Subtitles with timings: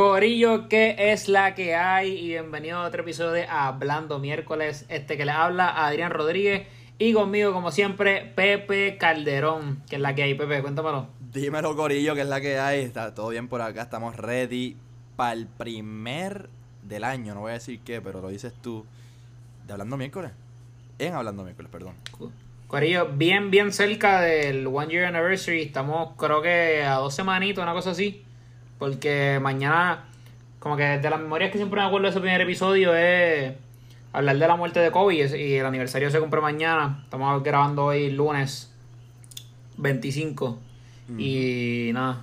[0.00, 2.12] Corillo, ¿qué es la que hay?
[2.12, 4.86] Y bienvenido a otro episodio de Hablando Miércoles.
[4.88, 6.66] Este que le habla Adrián Rodríguez
[6.98, 9.82] y conmigo, como siempre, Pepe Calderón.
[9.90, 10.62] ¿Qué es la que hay, Pepe?
[10.62, 11.08] Cuéntamelo.
[11.30, 12.80] Dímelo, Corillo, ¿qué es la que hay?
[12.80, 14.74] Está todo bien por acá, estamos ready
[15.16, 16.48] para el primer
[16.82, 17.34] del año.
[17.34, 18.86] No voy a decir qué, pero lo dices tú.
[19.66, 20.30] De Hablando Miércoles.
[20.98, 21.94] En Hablando Miércoles, perdón.
[22.68, 25.60] Corillo, bien, bien cerca del One Year Anniversary.
[25.60, 28.24] Estamos, creo que a dos semanitos, una cosa así.
[28.80, 30.06] Porque mañana,
[30.58, 33.52] como que de las memorias que siempre me acuerdo de ese primer episodio es
[34.10, 37.00] hablar de la muerte de Kobe y el aniversario se cumple mañana.
[37.04, 38.74] Estamos grabando hoy lunes
[39.76, 40.58] 25.
[41.18, 42.22] Y nada,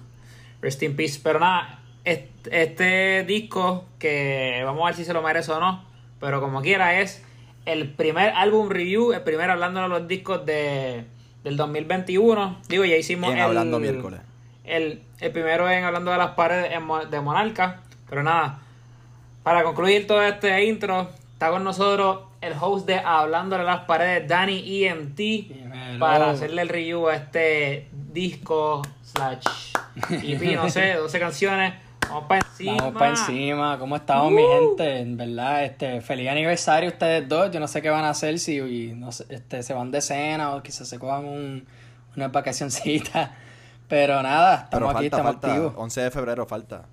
[0.59, 1.19] rest in peace.
[1.21, 5.85] Pero nada, este, este disco que vamos a ver si se lo merece o no.
[6.19, 7.23] Pero como quiera es
[7.65, 11.03] el primer álbum review, el primer hablando de los discos de,
[11.43, 12.61] del 2021.
[12.67, 14.21] Digo, ya hicimos el, Hablando Miércoles.
[14.67, 16.71] El, el primero en hablando de las paredes
[17.09, 17.81] de Monarca.
[18.09, 18.59] Pero nada,
[19.43, 24.27] para concluir todo este intro, está con nosotros el host de Hablando de las paredes,
[24.27, 25.99] Danny EMT, Dímelo.
[25.99, 29.73] para hacerle el review a este disco slash
[30.09, 31.73] EP, no sé, 12 canciones.
[32.07, 32.75] Vamos para encima.
[32.77, 34.99] Vamos para encima, ¿cómo estamos mi gente?
[34.99, 37.51] En verdad, este, feliz aniversario ustedes dos.
[37.51, 38.59] Yo no sé qué van a hacer si
[38.95, 41.67] no sé, este, se van de cena o quizás se cojan un,
[42.15, 43.35] una vacacioncita.
[43.87, 45.47] Pero nada, Pero estamos aquí, falta, estamos falta.
[45.47, 45.73] activos.
[45.77, 46.85] 11 de febrero falta.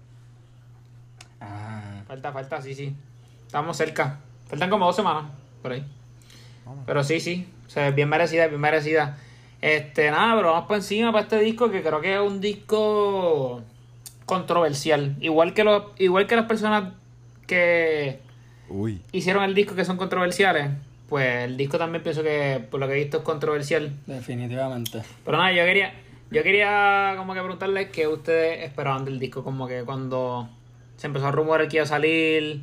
[1.40, 2.94] Ah, Falta, falta, sí, sí.
[3.46, 4.20] Estamos cerca.
[4.46, 5.24] Faltan como dos semanas,
[5.62, 5.84] por ahí.
[6.86, 7.48] Pero sí, sí.
[7.66, 9.18] O sea, bien merecida, bien merecida.
[9.60, 13.62] Este, nada, pero vamos por encima para este disco que creo que es un disco
[14.26, 15.16] controversial.
[15.20, 16.92] Igual que los, igual que las personas
[17.46, 18.20] que
[18.68, 19.00] Uy.
[19.12, 20.70] hicieron el disco que son controversiales,
[21.08, 23.92] pues el disco también pienso que por lo que he visto es controversial.
[24.06, 25.02] definitivamente.
[25.24, 25.92] Pero nada, yo quería,
[26.30, 30.48] yo quería como que preguntarles qué ustedes esperaban del disco, como que cuando
[30.96, 32.62] se empezó a rumorar que iba a salir,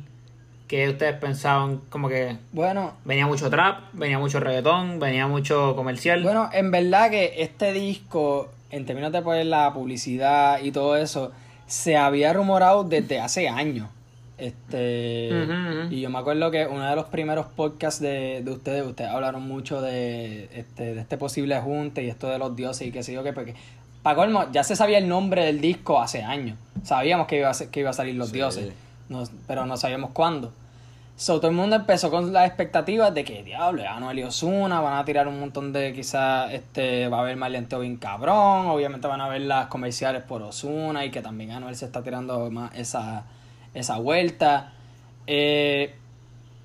[0.68, 6.22] que ustedes pensaban como que Bueno, venía mucho trap, venía mucho reggaetón, venía mucho comercial.
[6.22, 11.32] Bueno, en verdad que este disco, en términos de pues, la publicidad y todo eso,
[11.66, 13.88] se había rumorado desde hace años.
[14.46, 15.46] Este,
[15.90, 19.46] y yo me acuerdo que uno de los primeros podcasts de, de ustedes, ustedes hablaron
[19.46, 23.12] mucho de este, de este posible junte y esto de los dioses y qué sé
[23.12, 23.54] yo qué, porque
[24.02, 26.58] para colmo, ya se sabía el nombre del disco hace años.
[26.82, 28.34] Sabíamos que iba a, ser- que iba a salir los Sí.
[28.34, 28.72] dioses,
[29.08, 30.52] no- pero no sabíamos cuándo.
[31.14, 34.94] So, todo el mundo empezó con las expectativas de que, diablo, Anuel y Ozuna van
[34.98, 39.20] a tirar un montón de, quizás, este, va a haber maleanteo bien cabrón, obviamente van
[39.20, 43.22] a ver las comerciales por Ozuna y que también Anuel se está tirando más esa,
[43.74, 44.72] esa vuelta.
[45.26, 45.94] Eh,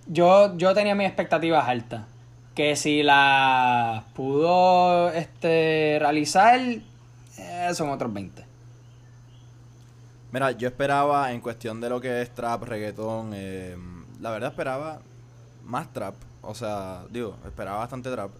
[0.07, 2.05] yo, yo tenía mis expectativas altas,
[2.55, 8.45] que si las pudo este, realizar, eh, son otros 20.
[10.31, 13.77] Mira, yo esperaba en cuestión de lo que es trap, reggaetón, eh,
[14.19, 14.99] la verdad esperaba
[15.65, 16.15] más trap.
[16.41, 18.31] O sea, digo, esperaba bastante trap.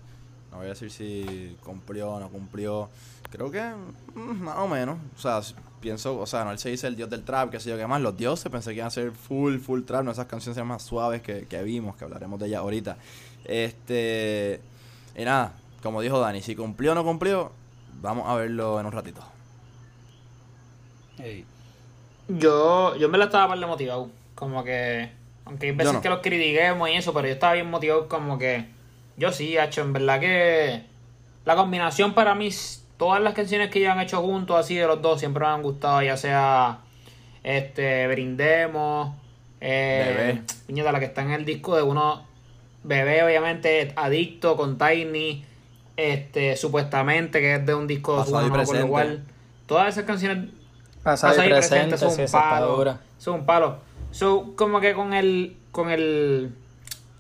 [0.51, 2.89] No voy a decir si cumplió o no cumplió.
[3.29, 3.61] Creo que
[4.15, 4.97] mm, más o menos.
[5.15, 5.41] O sea,
[5.79, 7.87] pienso, o sea, no él se dice el dios del trap, qué sé yo qué
[7.87, 8.01] más.
[8.01, 11.21] Los dioses pensé que iban a ser full, full trap, no esas canciones más suaves
[11.21, 12.97] que, que vimos, que hablaremos de ellas ahorita.
[13.45, 14.59] Este.
[15.15, 17.51] Y nada, como dijo Dani, si cumplió o no cumplió,
[18.01, 19.21] vamos a verlo en un ratito.
[22.27, 24.09] Yo, yo me la estaba de motivado.
[24.35, 25.09] Como que.
[25.45, 26.01] Aunque hay veces no.
[26.01, 28.67] que los critiquemos y eso, pero yo estaba bien motivado como que.
[29.15, 30.83] Yo sí, hecho, en verdad que.
[31.45, 32.49] La combinación para mí,
[32.97, 35.61] todas las canciones que ellos han hecho juntos, así de los dos, siempre me han
[35.61, 36.79] gustado, ya sea.
[37.43, 39.15] Este, Brindemos.
[39.61, 40.41] Eh, Bebé.
[40.65, 42.25] Piñeta, la que está en el disco de uno.
[42.83, 45.45] Bebé, obviamente, Adicto con Tiny.
[45.95, 49.23] Este, supuestamente, que es de un disco de Pasado Juan, y no cuál.
[49.65, 50.49] Todas esas canciones
[51.03, 52.99] Pasado y Pasado y presente, presente son sí, un palo.
[53.17, 53.79] Son un palo.
[54.11, 55.57] So, como que con el.
[55.71, 56.53] Con el.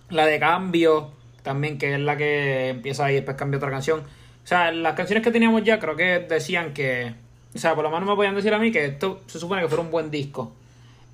[0.09, 1.11] La de cambio.
[1.41, 4.03] También, que es la que empieza y después cambia otra canción.
[4.47, 7.13] O sea, las canciones que teníamos ya creo que decían que.
[7.53, 9.67] O sea, por lo menos me podían decir a mí que esto se supone que
[9.67, 10.53] fuera un buen disco.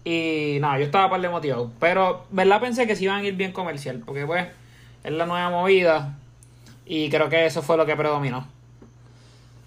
[0.03, 1.71] Y nada, yo estaba par de motivado.
[1.79, 2.61] Pero, ¿verdad?
[2.61, 4.03] Pensé que se iban a ir bien comercial.
[4.05, 4.45] Porque, pues,
[5.03, 6.15] es la nueva movida.
[6.85, 8.47] Y creo que eso fue lo que predominó.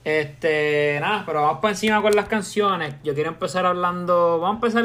[0.04, 2.94] Este, nada, pero vamos por encima con las canciones.
[3.02, 4.38] Yo quiero empezar hablando.
[4.38, 4.84] Vamos a empezar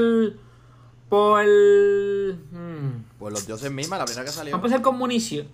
[1.08, 1.46] por.
[1.46, 4.54] hmm, Pues los dioses mismas, la primera que salió.
[4.54, 5.46] Vamos a empezar con Municio.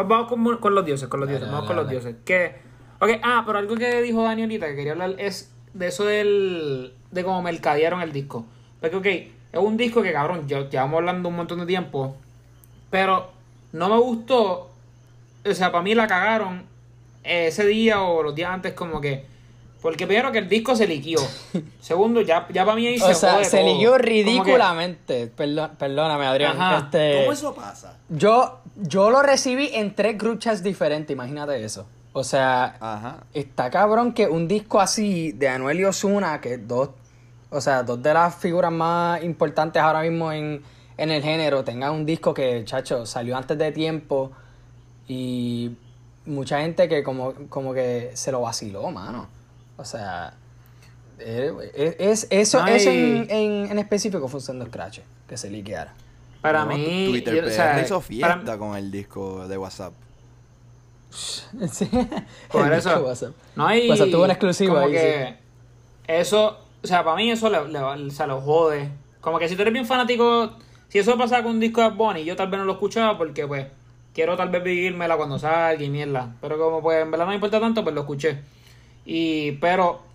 [0.00, 2.16] Pues vamos con, los dioses, con los Dale, dioses, vamos dale, con los dioses.
[2.24, 2.54] Que.
[3.00, 6.94] Ok, ah, pero algo que dijo Dani ahorita que quería hablar es de eso del.
[7.10, 8.46] de cómo mercadearon el disco.
[8.80, 12.16] Porque, ok, es un disco que, cabrón, yo llevamos hablando un montón de tiempo.
[12.88, 13.30] Pero
[13.72, 14.70] no me gustó.
[15.44, 16.62] O sea, para mí la cagaron
[17.22, 19.26] ese día o los días antes, como que
[19.80, 21.18] Porque primero que el disco se liquió.
[21.80, 23.66] Segundo, ya, ya para mí ahí O se sea, jode se todo.
[23.72, 25.26] liquió que- ridículamente.
[25.28, 26.60] Perdón- perdóname, Adrián.
[26.60, 26.78] Ajá.
[26.84, 27.96] Este, ¿Cómo eso pasa?
[28.08, 31.86] yo, yo lo recibí en tres group chats diferentes, imagínate eso.
[32.12, 33.18] O sea, Ajá.
[33.32, 36.90] está cabrón que un disco así de Anuel y Ozuna, que dos,
[37.50, 40.60] o sea, dos de las figuras más importantes ahora mismo en,
[40.98, 44.32] en el género, tengan un disco que, chacho, salió antes de tiempo
[45.08, 45.70] y
[46.26, 49.28] mucha gente que como, como que se lo vaciló, mano.
[49.80, 50.34] O sea,
[51.18, 55.50] eh, es, es- eso, No, eso en, en, en específico fue usando Scratch, que se
[55.50, 55.94] liqueara.
[56.42, 57.06] Para No, mí.
[57.10, 59.92] Twitter yo- o PR sea, hizo para- fiesta con el disco de WhatsApp.
[61.10, 61.90] Sí.
[62.50, 63.00] Por El eso.
[63.04, 63.32] WhatsApp.
[63.56, 63.88] No hay.
[63.88, 65.36] WhatsApp tuvo una exclusiva Como ahí, que.
[66.06, 66.58] Eso.
[66.82, 68.88] O sea, para mí eso le, le- se lo jode.
[69.20, 70.52] Como que si tú eres bien fanático.
[70.88, 73.46] Si eso pasaba con un disco de Bunny, yo tal vez no lo escuchaba porque,
[73.46, 73.66] pues.
[74.12, 76.34] Quiero tal vez vivírmela cuando salga y mierda.
[76.40, 78.40] Pero como, pues, en verdad no me importa tanto, pues lo escuché.
[79.04, 79.52] Y.
[79.52, 80.08] Pero.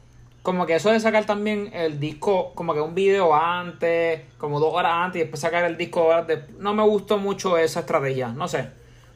[0.43, 4.71] Como que eso de sacar también el disco, como que un video antes, como dos
[4.75, 8.27] horas antes y después sacar el disco horas de- No me gustó mucho esa estrategia,
[8.27, 8.69] no sé.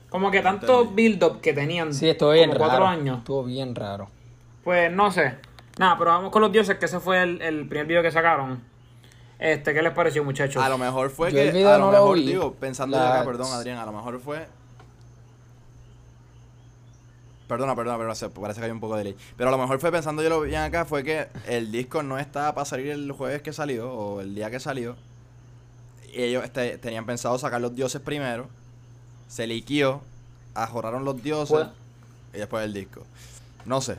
[0.10, 2.88] Como que tanto build-up que tenían Sí, estuvo bien como cuatro raro.
[2.88, 3.20] años.
[3.20, 4.10] Estuvo bien raro.
[4.64, 5.36] Pues no sé.
[5.78, 8.64] Nada, pero vamos con los dioses, que ese fue el, el primer video que sacaron.
[9.38, 10.64] Este, ¿qué les pareció, muchachos?
[10.64, 11.50] A lo mejor fue Yo que.
[11.50, 12.26] el video a lo no lo mejor, vi.
[12.26, 14.48] digo, pensando La- acá, perdón, Adrián, a lo mejor fue.
[17.50, 19.16] Perdona, perdona, pero se- parece que hay un poco de delay.
[19.36, 22.18] Pero a lo mejor fue pensando yo lo bien acá, fue que el disco no
[22.20, 24.96] estaba para salir el jueves que salió, o el día que salió.
[26.14, 28.48] Y ellos este, tenían pensado sacar los dioses primero.
[29.28, 30.02] Se liquió,
[30.54, 31.68] ajoraron los dioses Pues-
[32.36, 33.02] y después el disco.
[33.66, 33.98] No sé.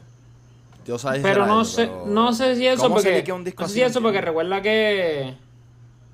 [0.87, 3.33] Dios pero no sé, pero- no sé si eso ¿Cómo se porque.
[3.33, 5.35] un disco no sé si eso porque recuerda que.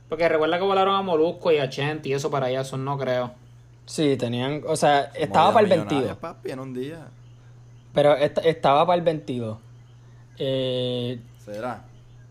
[0.09, 2.97] Porque recuerda que volaron a Molusco y a Chente y eso para allá, eso no
[2.99, 3.33] creo.
[3.87, 5.87] Sí, tenían, o sea, estaba para el Movidas 22.
[5.93, 6.99] millonarias, papi, en un día.
[7.97, 9.59] Pero est- estaba para el 22.
[10.39, 11.83] Eh, ¿Será?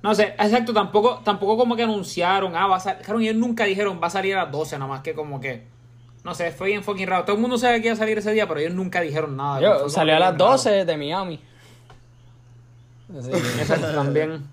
[0.02, 3.02] No sé, exacto, tampoco, tampoco como que anunciaron, ah, va a salir.
[3.04, 5.66] Claro, ellos nunca dijeron va a salir a las 12, nada más que como que.
[6.24, 7.24] No sé, fue bien fucking raro.
[7.26, 9.60] Todo el mundo sabe que iba a salir ese día, pero ellos nunca dijeron nada.
[9.60, 10.52] yo, salió a las bien raro.
[10.54, 11.40] 12 de Miami.
[13.20, 14.44] Así que- Exacto, también.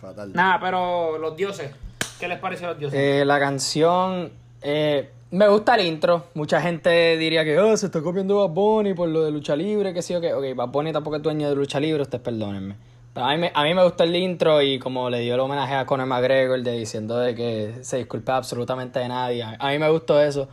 [0.00, 0.32] Fatal.
[0.32, 1.70] Nada, pero los dioses.
[2.18, 2.98] ¿Qué les pareció a los dioses?
[2.98, 4.32] Eh, la canción.
[4.62, 6.24] eh, me gusta el intro.
[6.34, 9.94] Mucha gente diría que oh, se está copiando Bad Bunny por lo de lucha libre,
[9.94, 10.32] que sí o que.
[10.34, 12.76] Ok, Bad Bunny tampoco es dueño de lucha libre, ustedes perdónenme.
[13.14, 15.40] Pero a mí, me, a mí me gustó el intro y como le dio el
[15.40, 19.42] homenaje a Conor McGregor de diciendo de que se disculpa absolutamente de nadie.
[19.42, 20.48] A, a mí me gustó eso.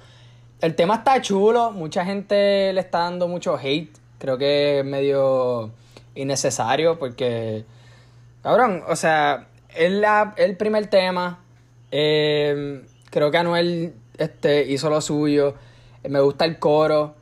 [0.62, 3.96] El tema está chulo, mucha gente le está dando mucho hate.
[4.18, 5.72] Creo que es medio
[6.16, 7.64] innecesario porque
[8.48, 11.40] Cabrón, o sea, es la, el primer tema.
[11.92, 15.56] eh, creo que Anuel este, hizo lo suyo.
[16.08, 17.16] me gusta el coro.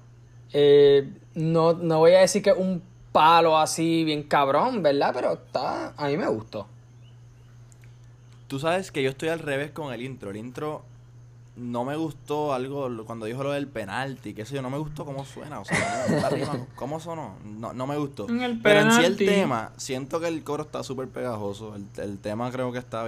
[0.53, 2.81] eh, no, no voy a decir que un
[3.11, 5.11] palo así bien cabrón, ¿verdad?
[5.13, 6.67] Pero está, a mí me gustó.
[8.47, 10.31] Tú sabes que yo estoy al revés con el intro.
[10.31, 10.83] El intro
[11.57, 15.05] no me gustó algo cuando dijo lo del penalti, qué sé yo, no me gustó
[15.05, 18.27] cómo suena, o sea, no, la rima, cómo sonó, no, no me gustó.
[18.27, 22.19] El Pero en sí el tema, siento que el coro está súper pegajoso, el, el
[22.19, 23.05] tema creo que está,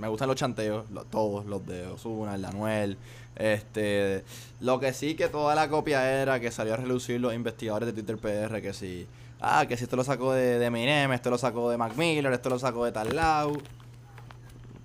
[0.00, 2.98] me gustan los chanteos, todos, los de Ozuna, el de Anuel,
[3.36, 4.24] este,
[4.60, 7.92] lo que sí que toda la copia era que salió a relucir los investigadores de
[7.92, 9.06] Twitter PR, que si,
[9.40, 12.32] ah, que si esto lo sacó de, de Eminem, esto lo sacó de Mac Miller,
[12.32, 13.52] esto lo sacó de tal lado,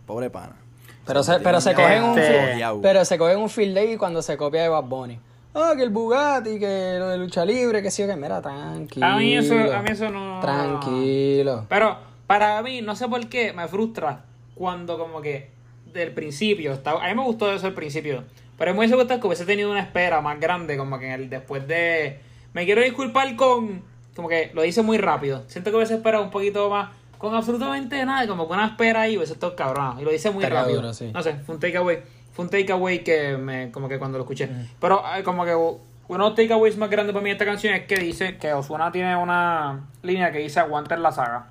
[0.05, 0.64] pobre pana.
[1.05, 4.37] Pero se, pero se cogen un Este- pero se cogen un field day cuando se
[4.37, 5.19] copia de Bad Bunny.
[5.53, 9.05] Ah, que el Bugatti, que lo de lucha libre, que sí o que mira, tranquilo.
[9.05, 10.39] A mí eso, a mí eso no.
[10.41, 11.65] Tranquilo.
[11.69, 11.97] Pero
[12.27, 15.49] para mí, no sé por qué, me frustra cuando como que
[15.93, 18.23] del principio, está, a mí me gustó eso al principio,
[18.57, 21.29] pero me hubiese gustado que hubiese tenido una espera más grande, como que en el
[21.29, 22.19] después de...
[22.53, 23.83] Me quiero disculpar con...
[24.15, 25.43] Como que lo hice muy rápido.
[25.47, 29.17] Siento que hubiese esperado un poquito más, con absolutamente nada, como con una espera ahí,
[29.17, 29.99] hubiese estado cabrón.
[29.99, 30.77] Y lo hice muy rápido.
[30.77, 31.11] duro, sí.
[31.13, 31.99] No sé, fue un takeaway.
[32.33, 34.49] Fue un takeaway que me, como que cuando lo escuché.
[34.79, 37.73] Pero eh, como que uno de los takeaways más grandes para mí de esta canción
[37.73, 41.47] es que dice que Osuna tiene una línea que dice aguanta en la saga.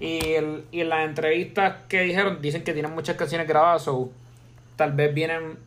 [0.00, 4.10] Y, el, y en las entrevistas que dijeron, dicen que tienen muchas canciones grabadas, o
[4.76, 5.58] tal vez vienen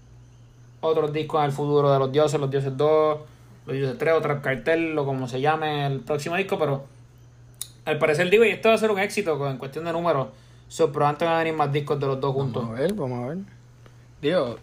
[0.81, 3.19] otros discos en el futuro de los dioses, los dioses 2,
[3.65, 6.83] los dioses 3, o Trap Cartel, o como se llame el próximo disco, pero
[7.85, 10.27] al parecer digo, y esto va a ser un éxito con- en cuestión de números,
[10.67, 12.63] so, probablemente van a venir más discos de los dos juntos.
[12.63, 13.37] Vamos a ver, vamos a ver.
[14.21, 14.57] Digo,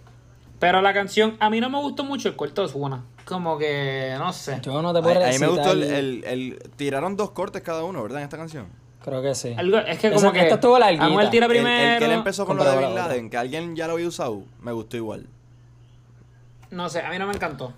[0.58, 3.02] Pero la canción, a mí no me gustó mucho el corto de Osuna.
[3.24, 4.58] Como que, no sé.
[4.62, 7.62] yo no te A, puedo a mí me gustó el, el- el- Tiraron dos cortes
[7.62, 8.18] cada uno, ¿verdad?
[8.18, 8.66] En esta canción.
[9.04, 9.54] Creo que sí.
[9.56, 11.04] Algo, es que Esa- como que esta estuvo larguita.
[11.06, 11.98] Anuel tira El- el, primero.
[11.98, 14.06] que él empezó con lo de Bin a la Laden, que alguien ya lo había
[14.06, 15.26] usado, me gustó igual.
[16.70, 17.72] No sé, a mí no me encantó.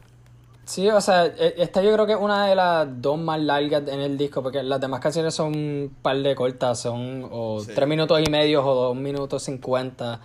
[0.66, 3.82] Sí, o sea, e- esta yo creo que es una de las dos más largas
[3.86, 7.72] en el disco, porque las demás canciones son un par de cortas, son o Sí.
[7.74, 10.20] tres minutos y medio o dos minutos cincuenta.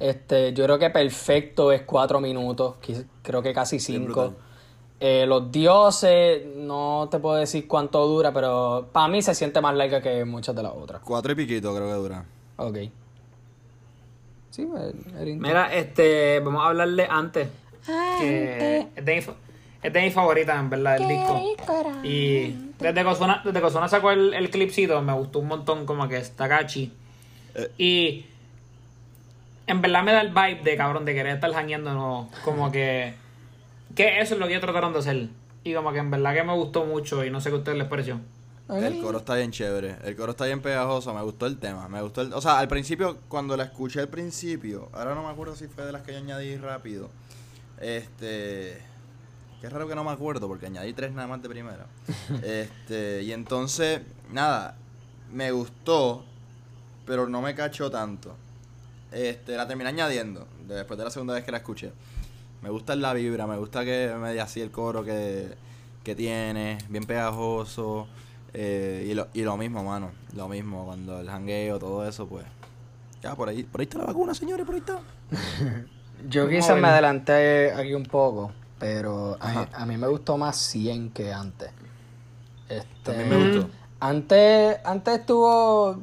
[0.00, 2.74] Este, yo creo que perfecto es cuatro minutos,
[3.22, 4.34] creo que casi cinco.
[4.98, 9.74] Eh, los dioses, no te puedo decir cuánto dura, pero para mí se siente más
[9.74, 11.00] larga que muchas de las otras.
[11.04, 12.24] Cuatro y piquito creo que dura.
[12.56, 12.76] Ok.
[14.50, 15.48] Sí, el- el intro.
[15.48, 17.48] Mira, este, vamos a hablarle antes.
[18.18, 19.34] Que es de, mi, fa-
[19.86, 21.40] es de mis favoritas, en verdad, el disco.
[22.02, 26.16] Y desde que desde que sacó el, el clipcito, me gustó un montón, como que
[26.16, 26.92] está cachi.
[27.54, 27.70] Eh.
[27.78, 28.26] Y
[29.68, 33.14] en verdad me da el vibe de cabrón, de querer estar jangueando, no, como que.
[33.94, 35.28] Que eso es lo que yo trataron de hacer.
[35.62, 37.78] Y como que en verdad que me gustó mucho y no sé qué a ustedes
[37.78, 38.20] les pareció.
[38.68, 39.98] El coro está bien chévere.
[40.04, 41.14] El coro está bien pegajoso.
[41.14, 41.88] Me gustó el tema.
[41.88, 42.32] Me gustó el...
[42.32, 45.86] O sea, al principio, cuando la escuché al principio, ahora no me acuerdo si fue
[45.86, 47.08] de las que yo añadí rápido.
[47.80, 48.95] Este.
[49.66, 51.86] Qué raro que no me acuerdo, porque añadí tres nada más de primera.
[52.44, 53.24] Este.
[53.24, 54.76] Y entonces, nada.
[55.32, 56.24] Me gustó,
[57.04, 58.36] pero no me cachó tanto.
[59.10, 60.46] Este, la terminé añadiendo.
[60.68, 61.90] Después de la segunda vez que la escuché.
[62.62, 65.48] Me gusta la vibra, me gusta que me dé así el coro que,
[66.04, 68.06] que tiene, bien pegajoso.
[68.54, 70.12] eh, y, lo, y lo mismo, mano.
[70.36, 72.46] Lo mismo, cuando el jangueo, todo eso, pues.
[73.20, 75.00] Ya, por ahí, por ahí está la vacuna, señores, por ahí está.
[76.28, 81.32] Yo quizás me adelanté aquí un poco, pero a, mí me gustó más 100 que
[81.32, 81.70] antes.
[82.68, 83.70] Este, También me gustó.
[84.00, 85.96] Antes, antes estuvo...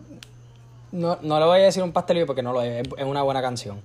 [0.92, 3.42] No, no le voy a decir un pastelillo porque no lo es, es una buena
[3.42, 3.82] canción.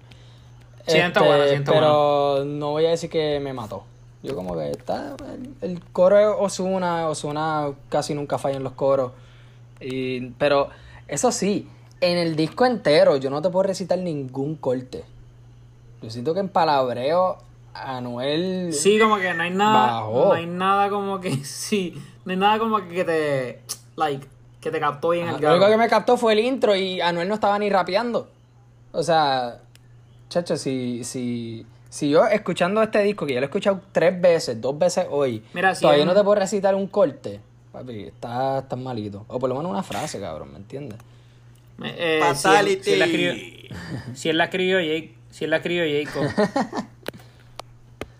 [0.87, 3.85] Este, buena, sí, está Pero no voy a decir que me mató.
[4.23, 5.14] Yo como que está...
[5.33, 9.12] El, el coro es Ozuna, Ozuna casi nunca falla en los coros.
[9.80, 10.71] Y, pero
[11.07, 11.68] eso sí,
[12.00, 15.04] en el disco entero yo no te puedo recitar ningún corte.
[16.02, 17.38] Yo siento que en palabreo
[17.82, 18.73] Anuel...
[18.73, 20.00] Sí, como que no hay nada.
[20.00, 20.25] Bajó.
[20.26, 21.30] No hay nada como que.
[21.44, 21.94] Sí.
[22.25, 23.61] No hay nada como que, que te.
[23.97, 24.26] Like.
[24.61, 27.00] Que te captó bien Ajá, el Lo único que me captó fue el intro y
[27.00, 28.28] Anuel no estaba ni rapeando.
[28.90, 29.61] O sea,
[30.28, 34.61] chacho, si, si, si yo escuchando este disco, que ya lo he escuchado tres veces,
[34.61, 38.58] dos veces hoy, Mira, si todavía en- no te puedo recitar un corte, papi, está,
[38.58, 39.25] está malito.
[39.28, 40.99] O por lo menos una frase, cabrón, ¿me entiendes?
[41.85, 42.75] Eh, eh, si Fatality.
[42.75, 43.32] él- Si él la escribió,
[44.14, 45.14] si él la escribió Jake.
[45.30, 46.25] Si él la escribió Jacob.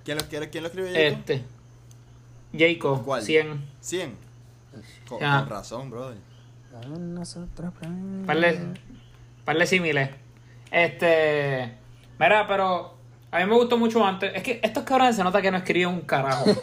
[0.09, 0.91] ¿Quién lo, quién, quién lo escribió?
[0.91, 1.19] Jacob?
[1.19, 1.45] este.
[2.57, 3.05] Jacob.
[3.05, 3.23] ¿Cuál?
[3.23, 3.63] 100.
[3.79, 4.15] 100.
[5.07, 5.41] Con, Ajá.
[5.41, 6.17] con razón, brother.
[6.99, 7.75] Nosotros...
[8.25, 8.59] Parle,
[9.45, 10.09] parle símiles.
[10.71, 11.75] Este.
[12.19, 12.95] Mira, pero.
[13.31, 14.33] A mí me gustó mucho antes.
[14.35, 16.47] Es que estos cabrones se nota que no escriben un carajo.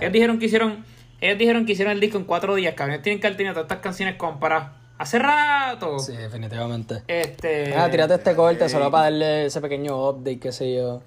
[0.00, 0.84] ellos dijeron que hicieron.
[1.20, 2.94] Ellos dijeron que hicieron el disco en cuatro días, cabrón.
[2.94, 4.70] Ellos tienen que haber tenido todas estas canciones comparadas.
[4.98, 5.98] Hace rato.
[5.98, 7.02] Sí, definitivamente.
[7.08, 7.74] Este.
[7.74, 11.02] Ah, tírate este corte solo para darle ese pequeño update, qué sé yo.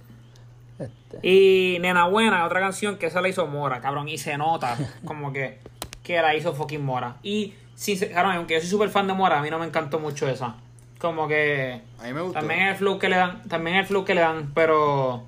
[0.79, 1.27] Este.
[1.27, 4.07] Y Nena Buena, otra canción que esa la hizo Mora, cabrón.
[4.09, 5.59] Y se nota como que,
[6.03, 7.17] que la hizo fucking Mora.
[7.23, 9.99] Y, sí, cabrón, aunque yo soy súper fan de Mora, a mí no me encantó
[9.99, 10.55] mucho esa.
[10.99, 11.81] Como que.
[11.99, 12.39] A mí me gustó.
[12.39, 15.23] También el flow que le dan, también el flow que le dan, pero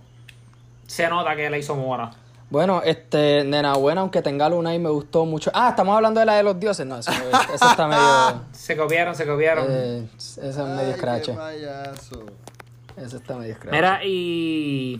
[0.87, 2.11] se nota que la hizo Mora.
[2.49, 5.51] Bueno, este, Nena Buena, aunque tenga luna y me gustó mucho.
[5.53, 6.85] Ah, estamos hablando de la de los dioses.
[6.85, 7.11] No, eso,
[7.53, 8.41] eso está medio.
[8.51, 9.67] Se copiaron, se copiaron.
[9.69, 11.29] Eh, eso es medio Ay, scratch.
[12.97, 13.71] Eso está medio scratch.
[13.71, 14.99] Mira, y.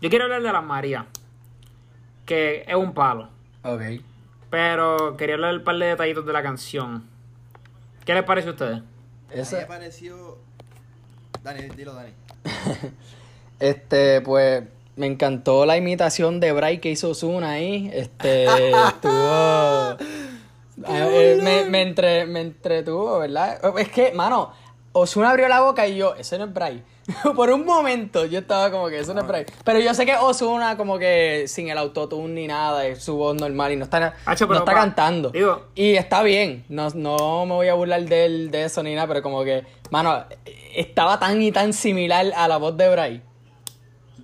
[0.00, 1.04] Yo quiero hablar de las Marías.
[2.26, 3.28] Que es un palo.
[3.64, 3.82] Ok.
[4.50, 7.04] Pero quería hablar un par de detallitos de la canción.
[8.04, 8.78] ¿Qué les parece a ustedes?
[8.78, 8.80] A
[9.34, 10.38] mí Ese- me pareció.
[11.42, 12.12] Dani, dilo, Dani.
[13.60, 14.64] Este, pues,
[14.96, 17.90] me encantó la imitación de Bray que hizo Ozuna ahí.
[17.92, 19.96] Este, estuvo...
[20.82, 23.60] Ah, eh, me, me, entre, me entretuvo, ¿verdad?
[23.78, 24.50] Es que, mano,
[24.92, 26.82] Ozuna abrió la boca y yo, ese no es Bray.
[27.36, 29.44] Por un momento yo estaba como que eso no es Bray.
[29.64, 33.34] Pero yo sé que Ozuna como que sin el autotune ni nada, es su voz
[33.36, 35.30] normal y no está, Hacho, no está pa- cantando.
[35.30, 38.94] digo- y está bien, no, no me voy a burlar de, él, de eso ni
[38.94, 40.24] nada, pero como que, mano,
[40.74, 43.22] estaba tan y tan similar a la voz de Bray.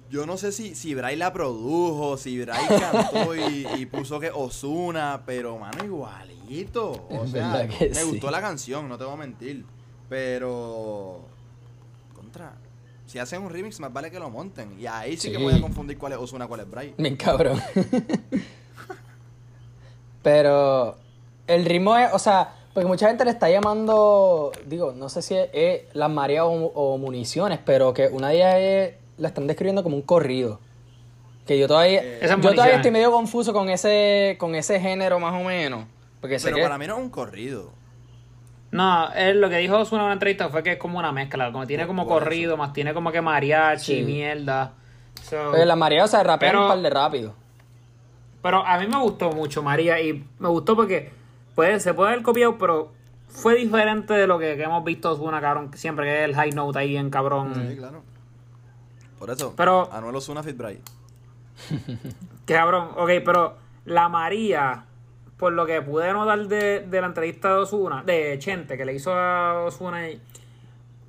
[0.08, 4.30] Yo no sé si, si Bray la produjo, si Bray cantó y, y puso que
[4.30, 7.06] Osuna, pero mano, igualito.
[7.10, 8.02] O Es sea, me sí.
[8.10, 9.64] gustó la canción, no te voy a mentir.
[10.08, 11.20] Pero.
[12.14, 12.52] Contra.
[13.06, 14.78] Si hacen un remix, más vale que lo monten.
[14.80, 16.94] Y ahí sí, que voy a confundir cuál es Osuna, cuál es Bray.
[16.98, 17.60] Bien cabrón.
[20.22, 20.96] Pero
[21.46, 25.36] el ritmo es, o sea, porque mucha gente le está llamando, digo, no sé si
[25.36, 29.46] es, es las mareas o, o municiones, pero que una de ellas es, la están
[29.46, 30.60] describiendo como un corrido.
[31.46, 35.40] Que yo todavía, Eh, yo todavía estoy medio confuso con ese, con ese género más
[35.40, 35.84] o menos.
[36.20, 37.70] Porque sé Pero que- para mí no es un corrido.
[38.76, 41.50] No, él lo que dijo Ozuna en una entrevista fue que es como una mezcla,
[41.50, 42.08] como tiene como eso.
[42.10, 44.02] corrido, más tiene como que mariachi, Sí.
[44.02, 44.72] mierda.
[45.22, 47.34] So, pues, las mareas, o sea, rapean Pero- un par de rápido.
[48.42, 51.10] Pero a mí me gustó mucho María y me gustó porque
[51.54, 52.92] puede, se puede haber copiado, pero
[53.28, 56.34] fue diferente de lo que, que hemos visto Osuna, cabrón, que siempre que es el
[56.36, 57.54] high note ahí en cabrón.
[57.70, 58.02] Sí, claro.
[59.18, 60.80] Por eso, Pero- Anuel Osuna Fit Bright.
[62.46, 63.56] Que cabrón, ok, pero
[63.86, 64.84] la María,
[65.36, 68.94] por lo que pude notar de, de la entrevista de Osuna, de Chente, que le
[68.94, 70.06] hizo a Osuna,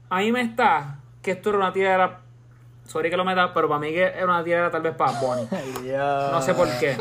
[0.10, 2.22] a mí me está que esto era una tiradera,
[2.86, 5.48] sorry que lo meta, pero para mí que era una tiradera tal vez para Bonnie.
[5.98, 6.98] No sé por qué.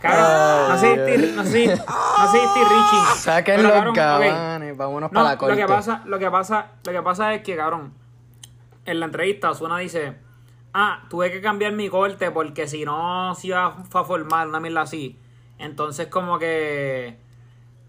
[0.00, 5.32] Cabrón, no sé si no sé no sé Pero, los cabrón, vámonos No, para la
[5.32, 5.56] lo corte.
[5.56, 7.92] que pasa, lo que pasa, lo que pasa es que, cabrón,
[8.84, 10.16] en la entrevista Osuna dice,
[10.74, 14.82] ah, tuve que cambiar mi corte porque si no se iba a formar una mierda
[14.82, 15.18] así.
[15.58, 17.16] Entonces como que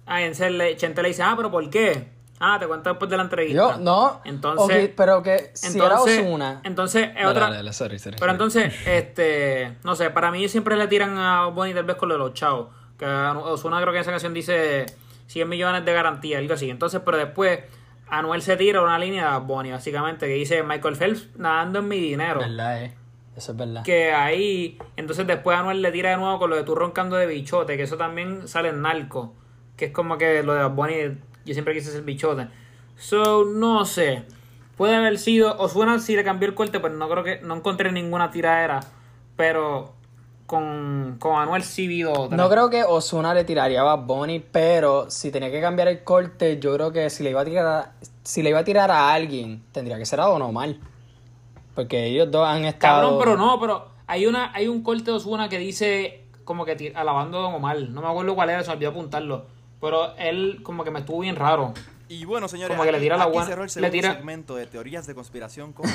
[0.06, 2.08] ah, en serio, le- Chente le dice, ah, pero ¿por qué?
[2.42, 3.56] Ah, te cuento después de la entrevista.
[3.76, 4.22] Yo, no.
[4.24, 6.62] Entonces, Ok, pero que si era entonces, Osuna.
[6.64, 10.78] entonces es otra, dale, dale, sorry, sorry, pero entonces, este, no sé, para mí siempre
[10.78, 12.70] le tiran a Bonnie tal vez con lo de los chavos.
[12.98, 14.86] Que Osuna creo que en esa canción dice
[15.28, 16.70] 100 millones de garantía, algo así.
[16.70, 17.60] Entonces, pero después,
[18.08, 22.00] Anuel se tira una línea a Bonnie, básicamente, que dice Michael Phelps nadando en mi
[22.00, 22.40] dinero.
[22.40, 22.94] verdad, eh.
[23.40, 23.84] Eso es verdad.
[23.84, 27.26] Que ahí, entonces después Anuel le tira de nuevo con lo de tú roncando de
[27.26, 29.34] bichote, que eso también sale en narco.
[29.78, 32.50] Que es como que lo de Bonnie, yo siempre quise ser bichote.
[32.98, 34.24] So, no sé.
[34.76, 37.56] Puede haber sido, o suena si le cambió el corte, pero no creo que, no
[37.56, 38.82] encontré ninguna tiradera.
[39.38, 39.94] Pero
[40.46, 42.36] con, con Anuel sí vi otra.
[42.36, 46.04] No creo que Osuna le tiraría a Bad Bunny, pero si tenía que cambiar el
[46.04, 47.94] corte, yo creo que si le iba a tirar a,
[48.24, 50.76] si le iba a tirar a alguien, tendría que ser a Don Omar.
[51.80, 53.02] Porque ellos dos han estado.
[53.02, 56.92] Cabrón, pero no, pero hay una hay un corte de Osuna que dice como que
[56.96, 57.80] alabando a Don Omar.
[57.80, 59.46] No me acuerdo cuál era, se me olvidó apuntarlo.
[59.80, 61.74] Pero él como que me estuvo bien raro.
[62.10, 64.56] Y bueno, señores, Como que le tira la aquí buena- cerró el le tira- segmento
[64.56, 65.86] de teorías de conspiración con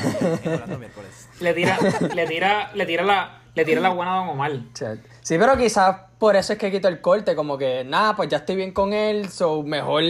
[0.79, 1.29] Miércoles.
[1.41, 1.77] Le tira,
[2.15, 4.53] le tira, le tira la, le tira la buena a Don Omar.
[4.75, 4.85] Sí,
[5.23, 8.39] Sí, pero quizás por eso es que quito el corte, como que nada, pues ya
[8.39, 10.03] estoy bien con él, so mejor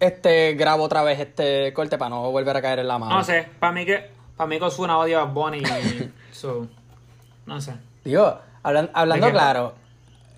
[0.00, 3.14] este grabo otra vez este corte para no volver a caer en la mano.
[3.16, 5.62] No sé, para mí que, para mí que Ozuna odia a Bad Bunny.
[6.32, 6.66] so,
[7.46, 7.74] no sé.
[8.04, 9.74] Digo, hablan- hablando claro,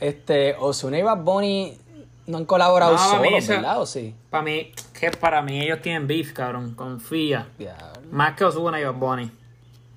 [0.01, 1.79] este Ozuna y Bad Bunny
[2.27, 3.81] no han colaborado No, para mí solos, eso- ¿verdad?
[3.81, 4.15] ¿O sí?
[4.31, 6.75] Para mí, que para mí ellos tienen beef, cabrón.
[6.75, 7.49] Confía.
[7.59, 8.01] Diablo.
[8.11, 9.31] Más que Ozuna y Bad Bunny.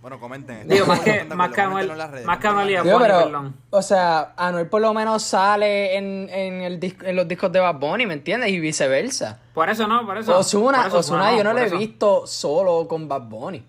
[0.02, 0.66] Bueno, comenten.
[0.70, 1.92] Digo, más que, más Anuel,
[2.26, 3.56] más que Anuel y Bad Bunny, pero, perdón.
[3.72, 7.60] o sea, Anuel por lo menos sale en, en, el dis- en los discos de
[7.60, 8.50] Bad Bunny, ¿me entiendes?
[8.52, 9.40] Y viceversa.
[9.54, 10.38] Por eso no, por eso.
[10.38, 13.62] Ozuna, por eso Ozuna yo no lo he visto solo con Bad Bunny,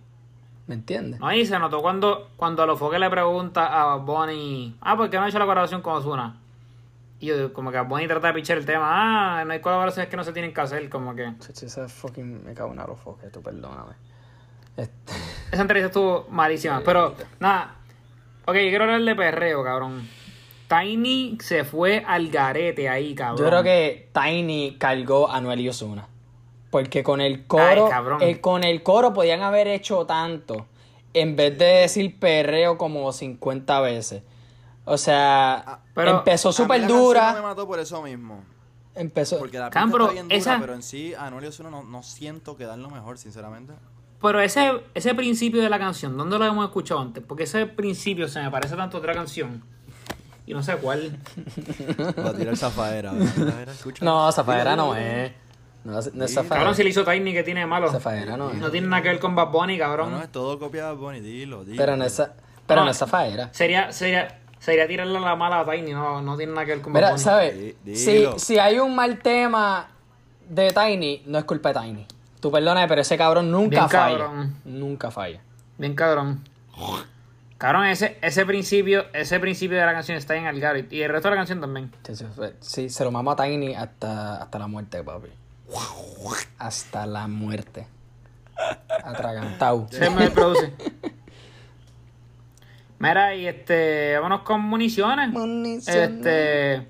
[0.69, 1.19] ¿me entiendes?
[1.19, 5.11] No, y se notó cuando, cuando a los foques le pregunta a Bunny, ah, ¿por
[5.11, 6.37] qué no ha hecho la colaboración con Ozuna?
[7.19, 10.09] Y yo, como que Bad Bunny trata de pichar el tema, ah, no hay colaboraciones
[10.09, 11.33] que no se tienen que hacer, como que...
[11.49, 13.95] Esa fucking me cago en los foques, tú perdóname.
[14.77, 15.13] Este,
[15.51, 17.75] Esa entrevista estuvo malísima, pero nada.
[18.45, 20.07] Ok, yo quiero hablar de perreo, cabrón.
[20.69, 23.39] Tiny se fue al garete ahí, cabrón.
[23.39, 26.07] yo creo que Tiny cargó a Anuel y Ozuna.
[26.71, 28.23] Porque con el coro, Ay, cabrón.
[28.23, 30.67] el- con el coro podían haber hecho tanto.
[31.15, 34.23] En vez de decir perreo como 50 veces.
[34.85, 37.33] O sea, pero empezó súper la canción dura.
[37.35, 38.43] Me mató por eso mismo.
[38.95, 39.39] Empezó.
[39.39, 42.57] Porque la pero está bien dura, esa- pero en sí, a Ozuna no, no siento
[42.57, 43.73] que dan lo mejor, sinceramente.
[44.21, 47.23] Pero ese, ese principio de la canción, ¿dónde lo hemos escuchado antes?
[47.27, 49.63] Porque ese principio se me parece tanto a otra canción.
[50.47, 51.19] Y no sé cuál.
[52.25, 53.13] Va a tirar zafaera.
[54.01, 55.31] No, Zafaera no dilo.
[55.85, 56.35] No, es- no es Sí.
[56.37, 56.57] Zafaera.
[56.57, 57.91] Cabrón, si le hizo Tiny, que tiene de malo?
[57.91, 58.57] Zafaera no es.
[58.59, 60.11] No tiene nada que ver con Bad Bunny, cabrón.
[60.11, 61.77] No, no, es todo copia de Bonnie, dilo, dilo.
[61.79, 62.23] Pero no es,
[62.67, 62.85] pero No.
[62.87, 63.49] no es Zafaera.
[63.55, 66.93] Sería, sería, sería tirarle la mala a Tiny, no, no tiene nada que ver con
[66.93, 67.23] Bad Mira, Bunny.
[67.23, 67.75] ¿sabes?
[67.85, 69.89] Di- Si, si hay un mal tema
[70.49, 72.07] de Tiny, no es culpa de Tiny.
[72.41, 74.19] Tú perdona, pero ese cabrón nunca Bien falla.
[74.19, 74.57] cabrón.
[74.65, 75.41] Nunca falla.
[75.79, 76.45] Bien cabrón.
[77.57, 80.93] Cabrón, ese, ese principio, ese principio de la canción está en el Garrett.
[80.93, 81.91] Y el resto de la canción también.
[82.05, 82.25] Sí, sí,
[82.61, 85.29] Sí, se lo mama a Tiny hasta, hasta la muerte, papi.
[86.59, 87.87] Hasta la muerte.
[89.05, 89.87] Atragantado.
[89.91, 90.73] Se me produce.
[92.99, 95.31] Mira, y este, vámonos con municiones.
[95.31, 95.87] Municiones.
[96.11, 96.87] Este.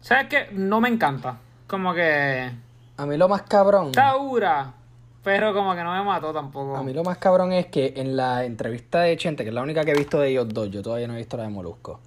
[0.00, 0.48] ¿Sabes qué?
[0.52, 1.38] No me encanta.
[1.66, 2.50] Como que.
[2.96, 3.88] A mí lo más cabrón.
[3.88, 4.74] Está dura.
[5.22, 6.76] Pero como que no me mató tampoco.
[6.76, 9.62] A mí lo más cabrón es que en la entrevista de Chente, que es la
[9.62, 12.00] única que he visto de ellos dos, yo todavía no he visto la de Molusco.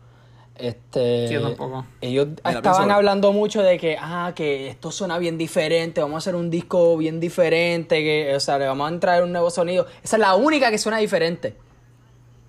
[0.55, 1.85] Este, Sí, yo tampoco.
[2.01, 6.15] Ellos Mira, estaban pienso- hablando mucho de que, ah, que esto suena bien diferente, vamos
[6.15, 9.49] a hacer un disco bien diferente, que, o sea, le vamos a entrar un nuevo
[9.49, 9.87] sonido.
[10.03, 11.55] Esa es la única que suena diferente.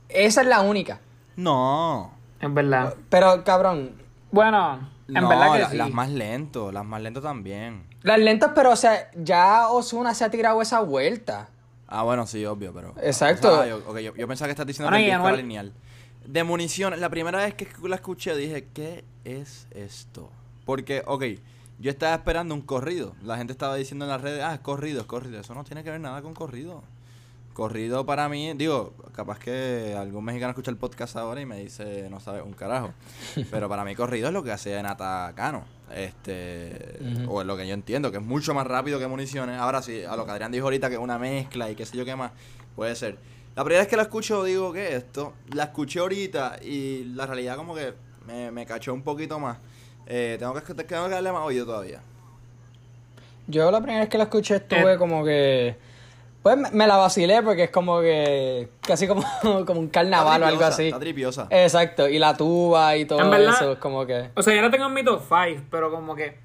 [0.08, 1.00] Esa es la única.
[1.36, 2.12] No.
[2.40, 2.94] Es verdad.
[3.08, 3.92] Pero, cabrón,
[4.30, 5.76] Bueno, en no, verdad que la- sí.
[5.76, 7.84] las más lentos, las más lentas también.
[8.02, 11.48] las lentas, pero, o sea, ya Osuna se ha tirado esa vuelta.
[11.86, 12.94] Ah, bueno, sí, obvio, pero.
[13.02, 13.52] Exacto.
[13.52, 15.36] O sea, yo, ok, yo- yo pensaba que estás diciendo Bueno, que el disco era
[15.36, 15.72] lineal.
[16.26, 20.30] De municiones, la primera vez que la escuché dije, ¿qué es esto?
[20.64, 21.24] Porque, ok,
[21.78, 23.14] yo estaba esperando un corrido.
[23.24, 25.40] La gente estaba diciendo en las redes, ah, es corrido, es corrido.
[25.40, 26.82] Eso no tiene que ver nada con corrido.
[27.54, 32.08] Corrido para mí, digo, capaz que algún mexicano escucha el podcast ahora y me dice,
[32.08, 32.94] no sabe un carajo.
[33.50, 35.64] Pero para mí corrido es lo que hace Nata Cano.
[35.94, 39.58] Este, o es lo que yo entiendo, que es mucho más rápido que municiones.
[39.58, 41.96] Ahora sí, a lo que Adrián dijo ahorita, que es una mezcla y qué sé
[41.96, 42.32] yo qué más,
[42.76, 43.18] puede ser.
[43.54, 45.34] La primera vez que la escucho digo, ¿qué es esto?
[45.52, 47.92] La escuché ahorita y la realidad como que
[48.26, 49.58] me, me cachó un poquito más.
[50.06, 52.00] Eh, tengo, que, tengo que darle más oído todavía.
[53.46, 54.98] Yo la primera vez que la escuché estuve Eh.
[54.98, 55.76] como que.
[56.42, 58.68] Pues me, la vacilé porque es como que.
[58.80, 59.22] Casi como,
[59.66, 60.86] como un carnaval o algo así.
[60.86, 61.46] Está tripiosa.
[61.50, 64.30] Exacto, y la tuba y todo verdad- eso, es como que.
[64.34, 66.36] O sea, yo la tengo en mi top 5, pero como que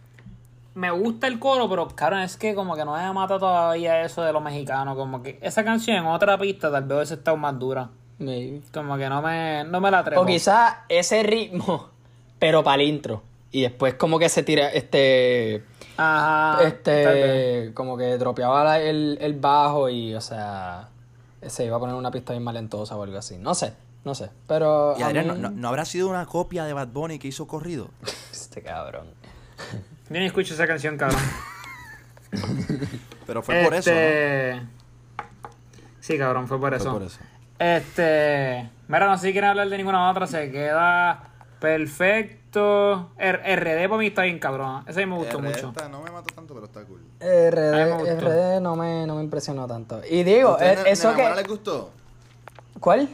[0.77, 4.21] me gusta el coro, pero cabrón, es que como que no me mata todavía eso
[4.21, 4.95] de lo mexicano.
[4.95, 7.89] Como que esa canción en otra pista tal vez estado más dura.
[8.19, 8.61] maybe.
[8.73, 10.21] Como que no me, no me la atrevo.
[10.21, 11.89] O quizás ese ritmo,
[12.39, 13.23] pero para el intro.
[13.51, 15.63] Y después como que se tira este.
[15.97, 16.61] Ajá.
[16.63, 17.71] este.
[17.73, 20.89] Como que dropeaba la- el, el bajo y, o sea.
[21.45, 23.37] Se iba a poner una pista bien malentosa o algo así.
[23.37, 24.29] No sé, no sé.
[24.47, 24.95] Pero.
[24.99, 27.27] Y a Adrián, mí- ¿no, no, no habrá sido una copia de Bad Bunny que
[27.29, 27.89] hizo corrido?
[28.31, 29.07] Este cabrón.
[30.09, 31.19] Yo ni escucho esa canción, cabrón.
[33.25, 33.97] Pero fue por eso, ¿no?
[33.97, 34.61] Este,
[35.99, 36.93] Sí, cabrón, fue por Fue eso.
[36.93, 37.19] por eso.
[37.59, 38.69] Este.
[38.87, 40.25] Mira, no sé si quieren hablar de ninguna otra.
[40.27, 41.23] Se queda
[41.59, 43.11] perfecto.
[43.17, 44.85] R- RD para mí está bien, cabrón.
[44.87, 45.67] Mí me gustó RD mucho.
[45.69, 47.01] está- no me mató tanto, pero está cool.
[47.19, 48.15] RD.
[48.21, 50.01] RD no me, no me impresionó tanto.
[50.09, 51.41] Y digo, ¿Ustedes, eh, ne- eso Nena Buena que.
[51.41, 51.91] les gustó?
[52.79, 53.09] ¿Cuál?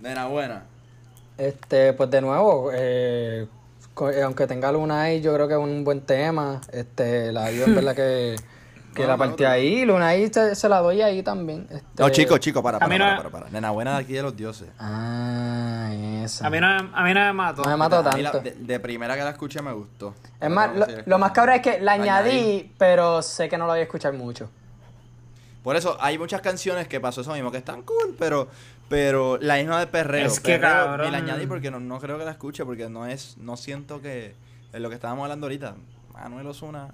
[0.00, 0.62] Nena Buena.
[1.36, 3.46] Este, pues de nuevo, eh,
[3.96, 6.60] aunque tenga Luna ahí, yo creo que es un buen tema.
[6.72, 8.36] Este, la dio en verdad que,
[8.94, 9.48] que No, la partí no.
[9.50, 9.84] ahí.
[9.84, 11.66] Luna ahí se, se la doy ahí también.
[11.70, 13.50] Este, No, chico, chico, para, A para, para, para, para.
[13.50, 14.68] Nena Buena de aquí de los dioses.
[14.78, 15.90] Ah,
[16.24, 16.46] esa.
[16.46, 17.62] A mí no, a mí no me mató.
[17.62, 18.50] No me mató A mí la- tanto.
[18.50, 20.14] de, de primera que la escuché me gustó.
[20.40, 22.72] Es más, lo, lo más cabrón es que la La añadí, añadí.
[22.78, 24.48] pero sé que no la voy a escuchar mucho.
[25.62, 28.48] Por eso hay muchas canciones que pasó eso mismo, que están cool, pero
[28.88, 30.26] pero la misma de perreo.
[30.26, 31.06] Es que, Perreo, cabrón.
[31.06, 34.00] Ni la añadí porque no, no creo que la escuche, porque no es, no siento
[34.00, 34.34] que
[34.72, 35.76] es lo que estábamos hablando ahorita.
[36.12, 36.88] Manuel Osuna,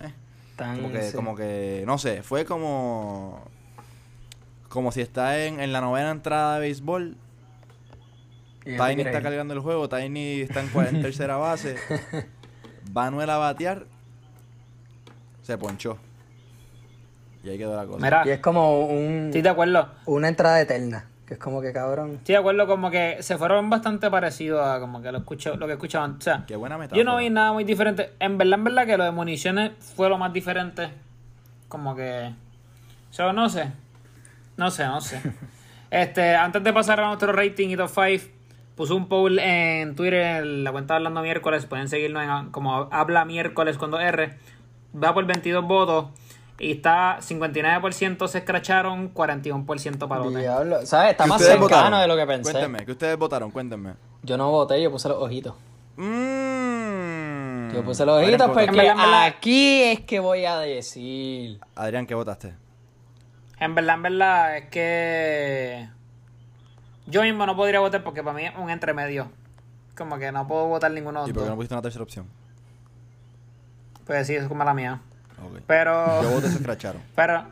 [0.00, 0.12] eh,
[0.56, 3.42] Tan, como que, como que, no sé, fue como
[4.74, 7.16] como si está en, en la novena entrada de béisbol,
[8.66, 11.76] Y Tiny está cargando el juego, Tiny está en, en tercera base,
[12.92, 13.86] Manuel a batear,
[15.42, 15.96] se ponchó.
[17.44, 17.98] Y ahí quedó la cosa.
[18.02, 19.88] Mira, Y es como un, estoy de acuerdo.
[20.06, 21.06] una entrada eterna.
[21.26, 22.16] Que es como que cabrón.
[22.16, 25.66] Estoy de acuerdo como que se fueron bastante parecidos a como que lo, escucho, lo
[25.66, 26.16] que escuchaban.
[26.18, 26.98] O sea, Qué buena metáfora.
[26.98, 28.12] yo no vi nada muy diferente.
[28.18, 30.90] En verdad, en verdad que lo de municiones fue lo más diferente.
[31.68, 32.32] Como que...
[33.10, 33.72] O sea, no sé.
[34.56, 35.20] No sé, no sé.
[35.90, 38.30] este, antes de pasar a nuestro rating y top 5,
[38.76, 41.64] puse un poll en Twitter, en la cuenta de Hablando Miércoles.
[41.64, 44.34] Pueden seguirnos en como Habla Miércoles con 2R.
[45.02, 46.06] Va por 22 votos.
[46.58, 50.38] Y está 59% se escracharon, 41% palote.
[50.38, 50.86] Diablo.
[50.86, 51.10] ¿Sabes?
[51.12, 52.00] Está ¿Qué más cercano votaron?
[52.00, 52.52] de lo que pensé.
[52.52, 53.94] Cuéntenme, que ustedes votaron, cuéntenme.
[54.22, 55.54] Yo no voté, yo puse los ojitos.
[55.96, 57.72] Mm.
[57.74, 60.44] Yo puse los Adrián, ojitos ¿qué porque En verdad, en verdad- aquí es que voy
[60.44, 61.58] a decir.
[61.74, 62.54] Adrián, ¿qué votaste?
[63.58, 65.88] En verdad, en verdad, es que
[67.06, 69.28] yo mismo no podría votar porque para mí es un entremedio.
[69.96, 72.02] Como que no puedo votar ninguno de ¿Y los por qué no pusiste una tercera
[72.04, 72.26] opción?
[74.06, 75.00] Pues sí, es como la mía.
[75.66, 76.22] Pero.
[76.22, 77.02] Yo voté se escracharon.
[77.14, 77.44] Pero.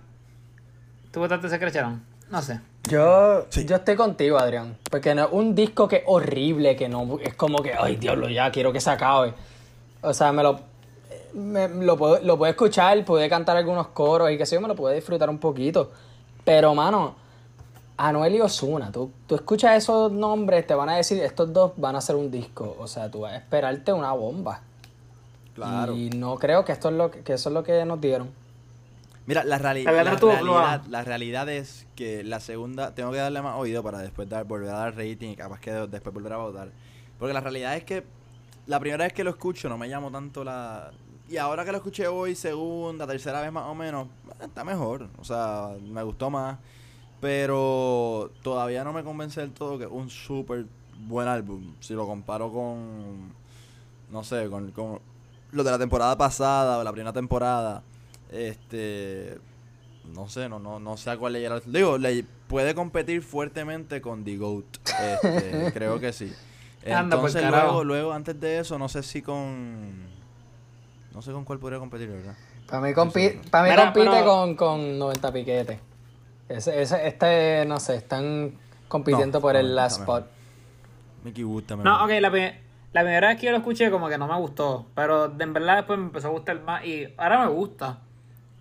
[1.10, 2.02] ¿Tú votaste se crecharon?
[2.30, 2.60] No sé.
[2.88, 3.64] Yo, Sí.
[3.66, 4.76] yo estoy contigo, Adrián.
[4.90, 8.28] Porque no es un disco que es horrible, que no es como que, ay, diablo,
[8.28, 9.34] ya quiero que se acabe.
[10.00, 10.58] O sea, me lo,
[11.34, 14.68] me- lo, puedo, lo puedo escuchar, puede cantar algunos coros y que sé yo, me
[14.68, 15.92] lo puedo disfrutar un poquito.
[16.44, 17.14] Pero, mano,
[17.98, 21.94] Anuel y Osuna, tú, tú escuchas esos nombres, te van a decir, estos dos van
[21.94, 22.74] a hacer un disco.
[22.80, 24.60] O sea, tú vas a esperarte una bomba.
[25.54, 25.94] Claro.
[25.96, 28.30] Y no creo que esto es lo que, que eso es lo que nos dieron.
[29.26, 33.12] Mira, la, reali- La la, verdad estuvo realidad, la realidad es que la segunda, tengo
[33.12, 35.86] que darle más oído para después dar, volver a dar rating y capaz que de-
[35.86, 36.70] después volver a votar.
[37.18, 38.04] Porque la realidad es que
[38.66, 40.90] la primera vez que lo escucho no me llamó tanto la...
[41.28, 44.08] Y ahora que lo escuché hoy, segunda, tercera vez más o menos,
[44.40, 45.08] está mejor.
[45.18, 46.58] O sea, me gustó más.
[47.20, 50.66] Pero todavía no me convence del todo que es un súper
[51.06, 51.74] buen álbum.
[51.78, 53.32] Si lo comparo con,
[54.10, 54.98] no sé, con, con
[55.52, 57.82] lo de la temporada pasada o la primera temporada.
[58.30, 59.38] Este,
[60.12, 61.60] no sé, no, no, no sé a cuál le llega.
[61.66, 64.64] Digo, le puede competir fuertemente con The Goat.
[65.00, 66.32] Este, creo que sí.
[66.84, 67.64] Anda, Entonces carajo.
[67.66, 70.10] luego, luego, antes de eso, no sé si con...
[71.14, 72.34] No sé con cuál podría competir, ¿verdad?
[72.66, 75.78] Para mí, compi- para mí Mira, compite pero- con, con 90 piquetes.
[76.48, 78.52] Ese, ese, este, no sé, están
[78.88, 80.26] compitiendo No, por no, el last spot.
[81.24, 81.84] Mickey Wood también.
[81.84, 82.30] No, ok, la,
[82.92, 85.52] la primera vez que yo lo escuché como que no me gustó, pero de en
[85.52, 87.98] verdad después me empezó a gustar más y ahora me gusta,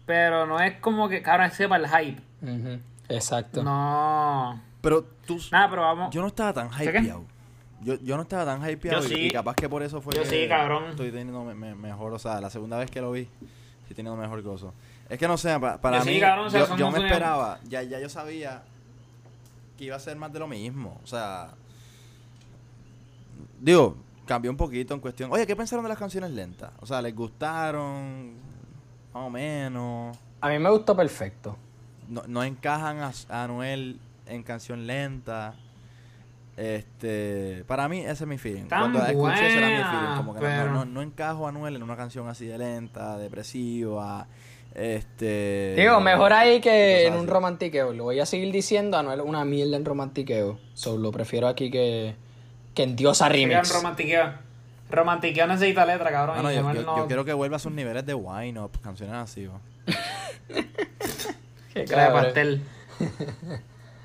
[0.05, 2.21] pero no es como que ahora sepa el hype.
[3.09, 3.61] Exacto.
[3.63, 4.61] No.
[4.81, 5.37] Pero tú.
[5.51, 6.13] Nada, pero vamos.
[6.13, 7.23] Yo no estaba tan ¿Sí hypeado.
[7.81, 9.21] Yo, yo no estaba tan hypeado Yo y- sí.
[9.25, 10.85] y capaz que por eso fue Yo que sí, cabrón.
[10.91, 13.27] estoy teniendo me- me- mejor, o sea, la segunda vez que lo vi,
[13.81, 14.73] estoy teniendo mejor gozo.
[15.09, 17.59] Es que no sé, pa- para Yo sí, mí, cabrón, o sea, yo, me esperaba,
[17.67, 18.61] ya, ya yo sabía
[19.77, 21.49] que iba a ser más de lo mismo, o sea,
[23.59, 25.31] digo, cambió un poquito en cuestión.
[25.31, 26.71] Oye, ¿qué pensaron de las canciones lentas?
[26.79, 28.33] O sea, ¿les gustaron?
[29.13, 30.17] Más o menos.
[30.39, 31.57] A mí me gustó perfecto.
[32.07, 35.53] no, no encajan a, a Anuel en canción lenta.
[36.57, 38.65] Este, para mí ese es mi feeling.
[38.65, 41.45] Tan Cuando la escuché ese era mi feeling, como que no, pero- no, no encajo
[41.45, 44.27] a Anuel en una canción así de lenta, depresiva,
[44.75, 47.93] este Digo, mejor ahí que en un romantiqueo.
[47.93, 50.59] Lo voy a seguir diciendo, Anuel una mierda en romantiqueo.
[50.73, 52.15] So, lo prefiero aquí que,
[52.73, 53.73] que en Diosa Remix.
[53.73, 54.33] romantiqueo.
[54.89, 56.35] Romantiqueo necesita letra, cabrón.
[56.35, 58.71] Bueno, y yo, yo- no- yo quiero que vuelva a sus niveles de wine up,
[58.81, 59.43] canciones así.
[59.45, 59.59] ¿no?
[61.73, 62.61] Qué Cara de pastel.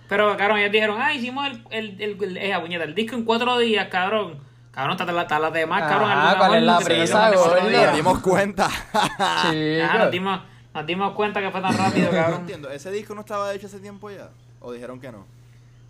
[0.09, 3.25] Pero, cabrón, ellos dijeron, ah, hicimos el, el, el, el, esa puñeta, el disco en
[3.25, 4.39] cuatro días, cabrón.
[4.71, 6.11] Cabrón, está la, está la demás, Ah, cabrón.
[6.11, 7.31] alguna ¿cuál es la prisa.
[7.31, 8.69] Nos dimos cuenta.
[9.51, 10.41] Sí, Ah, nos dimos,
[10.75, 12.41] nos dimos cuenta que fue tan rápido, no cabrón.
[12.43, 14.29] entiendo, ¿ese disco no estaba hecho hace tiempo ya?
[14.61, 15.25] ¿O dijeron que no?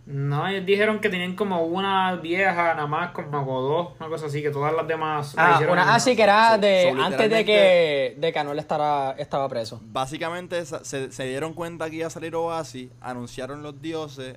[0.07, 4.41] No, ellos dijeron que tenían como una vieja, nada más, como dos, una cosa así,
[4.41, 7.29] que todas las demás la Ah, hicieron una así que era So- de so, antes
[7.31, 9.81] de que, de que Anuel estaba, estaba preso.
[9.83, 14.37] Básicamente se, se dieron cuenta que iba a salir Oasis, anunciaron los dioses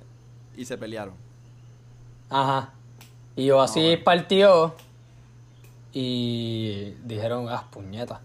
[0.56, 1.14] y se pelearon.
[2.28, 2.70] Ajá.
[3.36, 4.04] Y Ah, bueno.
[4.04, 4.74] partió
[5.92, 8.20] y dijeron, ah, puñeta.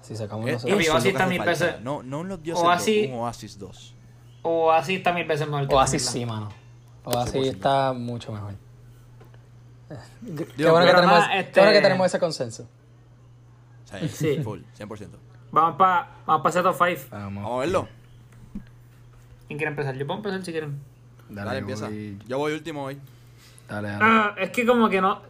[0.00, 0.80] Así sacamos Eh, nosotros.
[0.80, 3.58] Es Oasis lo que está mil veces- No, no los dioses, Oasis- dos, un Oasis
[3.58, 3.94] 2.
[4.42, 6.48] O así está mil veces mejor que O así esta sí, mano.
[7.04, 7.44] O así 100%.
[7.50, 8.54] está mucho mejor.
[9.88, 12.68] Qué Digo, bueno, que tenemos, nada, qué este- bueno que tenemos ese consenso.
[13.84, 14.42] Sí, Sí.
[14.42, 15.08] full, 100%.
[15.52, 17.08] Vamos para vamos pa ese top 5.
[17.10, 17.34] Vamos.
[17.42, 17.88] Vamos a verlo.
[19.48, 19.96] ¿Quién quiere empezar?
[19.96, 20.80] Yo puedo empezar si quieren.
[21.28, 21.88] Dale, empieza.
[22.28, 22.98] Yo voy último hoy.
[23.68, 24.00] Dale, dale.
[24.04, 25.22] Ah, es que como que no.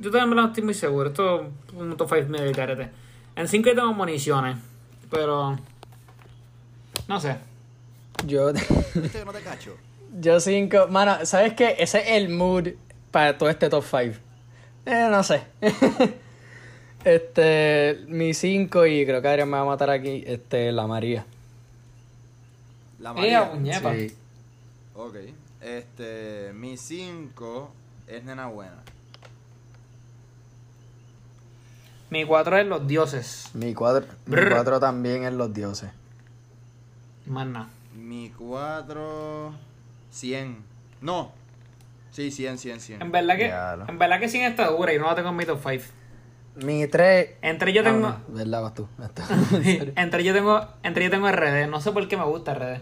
[0.00, 1.10] Yo también no estoy muy seguro.
[1.10, 2.90] Esto es un top 5 medio de carete.
[3.36, 4.58] En 5 yo tengo municiones.
[5.08, 5.56] Pero.
[7.06, 7.36] No sé.
[8.26, 9.76] Yo, ¿Viste que no te cacho?
[10.14, 10.86] yo cinco.
[10.88, 11.76] Mano, ¿sabes qué?
[11.78, 12.68] Ese es el mood
[13.10, 14.18] para todo este top 5.
[14.86, 15.42] Eh, no sé.
[17.04, 20.24] este, mi 5 y creo que Adrián me va a matar aquí.
[20.26, 21.24] Este, la María.
[22.98, 23.50] La María.
[23.50, 23.94] puñeta.
[23.94, 24.14] Sí.
[24.94, 25.16] Ok.
[25.60, 27.70] Este, mi 5
[28.08, 28.82] es Nena Buena.
[32.10, 33.50] Mi 4 es los dioses.
[33.54, 34.52] Mi 4 mi Brr.
[34.52, 35.90] cuatro también es Los Dioses.
[37.26, 37.68] Más nada.
[37.96, 39.54] Mi 4,
[40.14, 40.64] 100.
[41.00, 41.32] No.
[42.12, 43.02] Sí, 100, 100, 100.
[43.02, 43.52] En verdad que.
[43.90, 45.84] En verdad que sin esta dura y no la tengo en mi top 5.
[46.64, 47.30] Mi 3.
[47.42, 48.06] Entre yo tengo.
[48.06, 48.62] Ah, ¿Verdad?
[48.62, 48.88] Vas tú.
[49.96, 50.64] entre yo tengo.
[50.84, 51.66] Entre yo tengo RD.
[51.68, 52.78] No sé por qué me gusta RD.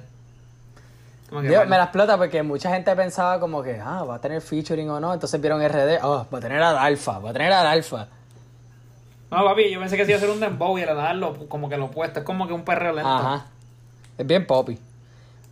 [1.31, 1.71] Como que Digo, vale.
[1.71, 5.01] me la explota porque mucha gente pensaba como que, ah, va a tener featuring o
[5.01, 5.15] no.
[5.15, 8.09] Entonces vieron RD, oh, va a tener al alfa, va a tener al alfa.
[9.31, 11.71] No, papi, yo pensé que se iba a hacer un dembow y era darlo como
[11.71, 12.21] que lo opuesto.
[12.21, 13.09] Es como que un perreo lento.
[13.09, 13.47] Ajá.
[14.19, 14.79] Es bien poppy.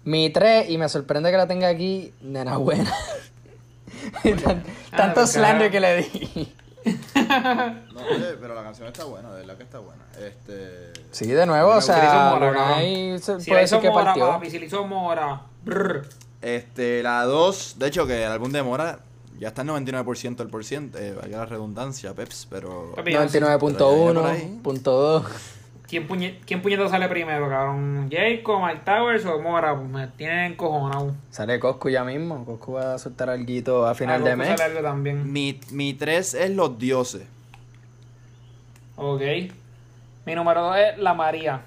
[0.04, 2.90] Mi 3, y me sorprende que la tenga aquí, nena buena.
[4.44, 6.54] Tan- Ah, Tanto slander que le di.
[6.84, 10.02] No, oye, pero la canción está buena, de verdad que está buena.
[10.18, 10.92] Este.
[11.12, 14.04] Sí, de nuevo, o sea, Mora, Lunay se Si puede le hizo decir que Mora,
[14.06, 14.26] partió.
[14.28, 15.42] papi, si le hizo Mora.
[15.64, 16.06] brr.
[16.42, 19.00] Este, la 2, de hecho que el álbum de Mora
[19.38, 22.92] ya está en 99% del por ciento, eh, valga la redundancia, Peps, pero...
[22.96, 23.40] Papi, yo no sé.
[23.40, 25.24] 99.1, punto 2.
[25.90, 28.08] ¿Quién, puñe, ¿Quién puñeta sale primero, cabrón?
[28.12, 29.74] ¿Jacob, Mike Towers o Mora?
[29.74, 31.16] Pues me tienen cojonado.
[31.30, 32.44] Sale Coscu ya mismo.
[32.44, 34.48] Coscu va a soltar algo a final Ah, de mes.
[34.48, 35.32] sale algo también.
[35.32, 37.22] Mi, mi 3 es Los Dioses.
[38.94, 39.20] Ok.
[40.26, 41.62] Mi número 2 es La María.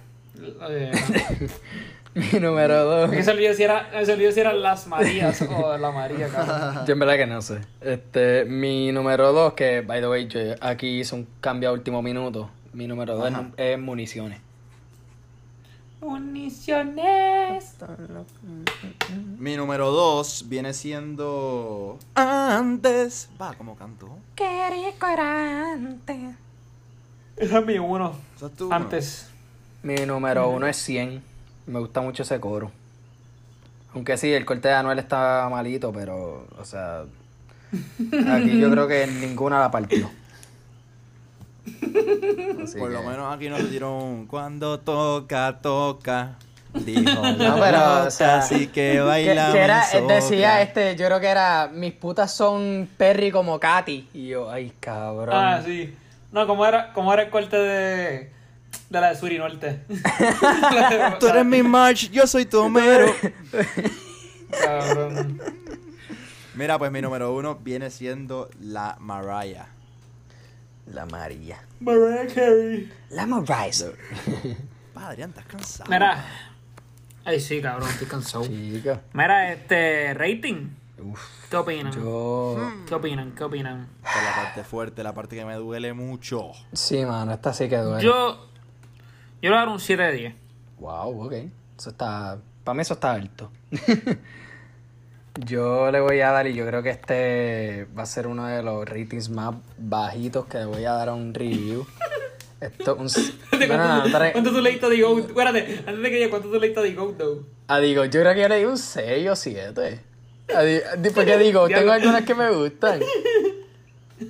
[0.70, 0.92] Eh,
[2.16, 3.10] Mi número 2.
[3.12, 6.86] es que se olvidó si era, olvidó si eran Las Marías o La María, cabrón.
[6.88, 7.60] Yo en verdad que no sé.
[7.82, 12.02] Este, mi número 2, que by the way, yo aquí hice un cambio a último
[12.02, 12.50] minuto.
[12.74, 13.48] Mi número 2 es, Ajá.
[13.58, 14.40] es municiones.
[16.02, 17.76] Municiones.
[19.40, 21.98] Mi número 2 viene siendo...
[22.16, 23.30] Antes.
[23.42, 24.10] Va, ¿cómo canto?
[24.36, 26.36] Qué rico era antes.
[27.38, 28.14] Ese es mi uno.
[28.36, 29.30] ¿Esa es tu- Antes.
[29.82, 31.24] Mi número 1 es 100.
[31.68, 32.72] Me gusta mucho ese coro.
[33.94, 37.04] Aunque sí, el corte de Anuel está malito, pero, o sea,
[38.32, 40.10] aquí yo creo que ninguna la partió.
[42.64, 46.38] Así Por lo que- menos aquí nos dieron cuando toca, toca.
[46.74, 47.02] Dijo,
[47.38, 49.52] No, pero, o sea, así que Que, baila.
[49.52, 54.10] que era, él decía, este, yo creo que era, mis putas son Perry como Katy.
[54.14, 55.36] Y yo, ay, cabrón.
[55.36, 55.94] Ah, sí.
[56.32, 58.32] No, como era, como era el corte de,
[58.90, 59.82] de la de Suri Norte.
[61.20, 63.06] Tú eres mi March, yo soy tu Homero.
[64.64, 65.40] Cabrón.
[66.56, 69.68] Mira, pues mi número uno viene siendo la Mariah.
[70.88, 71.66] La María.
[71.80, 72.92] Mariah Carey.
[73.10, 73.92] La Mariah.
[74.94, 75.90] Pa, Adrián, estás cansado.
[75.90, 76.26] Mira.
[77.26, 78.46] Ay, sí, cabrón, estoy cansado.
[78.46, 79.02] Chica.
[79.14, 80.70] Mira, este, rating.
[81.00, 81.94] Uf, ¿Qué opinan?
[81.94, 82.72] yo...
[82.88, 83.32] ¿Qué opinan?
[83.32, 83.88] ¿Qué opinan?
[83.98, 86.52] Esta es la parte fuerte, la parte que me duele mucho.
[86.74, 88.04] Sí, mano, esta sí que duele.
[88.04, 88.50] Yo.
[89.42, 90.36] Yo le voy a dar un 7 de 10.
[90.80, 91.34] Wow, ok.
[91.78, 92.38] Eso está...
[92.64, 93.52] Para mí eso está alto.
[95.36, 98.62] yo le voy a dar, y yo creo que este va a ser uno de
[98.64, 101.86] los ratings más bajitos que le voy a dar a un review.
[102.62, 103.10] Esto, un...
[103.50, 105.26] ¿Cuánto, No, no, no, tre- ¿Cuánto tú leíste de Goat?
[105.28, 107.46] Espérate, antes de que llegue, ¿cuánto tú leíste de Goat, though?
[107.68, 110.00] Ah, digo, yo creo que yo le di un 6 o 7.
[110.56, 113.02] Ah, di- di- Porque digo, tengo algunas que me gustan.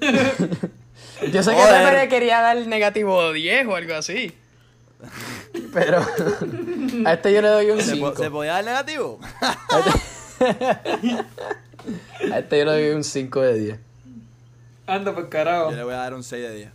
[1.31, 1.61] Yo sé que.
[1.61, 4.33] Pepe le quería dar negativo 10 o algo así.
[5.73, 6.05] Pero
[7.05, 8.13] a este yo le doy un ¿Se, 5.
[8.13, 9.19] po- ¿Se podía dar negativo?
[12.31, 13.79] A este yo le doy un 5 de 10.
[14.87, 15.71] Anda, pues carajo.
[15.71, 16.69] Yo le voy a dar un 6 de 10.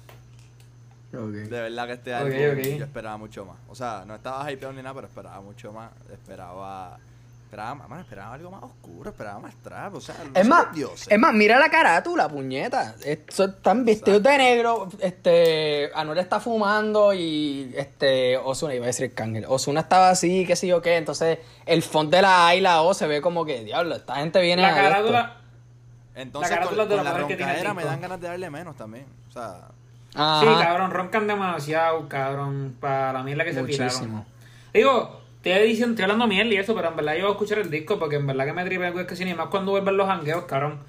[1.12, 1.50] De Ok.
[1.50, 2.78] verdad que este ok.
[2.78, 3.56] yo esperaba mucho más.
[3.68, 5.90] O sea, no estaba hypeado ni nada, pero esperaba mucho más.
[6.12, 6.98] Esperaba.
[7.48, 9.94] Esperaba, más- esperaba algo más oscuro, esperaba más trap.
[9.94, 11.08] O sea, Es más, dioses.
[11.10, 12.94] es más, mira la carátula, puñeta.
[13.02, 14.86] Esto- están vestidos de negro.
[15.00, 19.46] Este, Anuel está fumando y este, Osuna, iba a decir Cángel.
[19.48, 20.98] Osuna estaba así, qué sé yo qué.
[20.98, 24.16] Entonces, el font de la A y la O se ve como que, diablo, esta
[24.16, 24.82] gente viene La a esto.
[24.90, 25.36] carátula.
[26.16, 28.20] Entonces, la con, carátula de con la mejor que tiene el roncadera me dan ganas
[28.20, 29.06] de darle menos también.
[29.30, 29.68] O sea,
[30.14, 30.40] Ajá.
[30.40, 33.88] Sí, cabrón, roncan demasiado, cabrón, para la mierda que se Muchísimo.
[33.90, 34.24] tiraron.
[34.74, 35.20] Digo,
[35.54, 37.70] estoy diciendo, estoy hablando mierda y eso, pero en verdad yo voy a escuchar el
[37.70, 40.06] disco porque en verdad que me tripe el que sin y más cuando vuelvan los
[40.06, 40.80] jangueos, cabrón.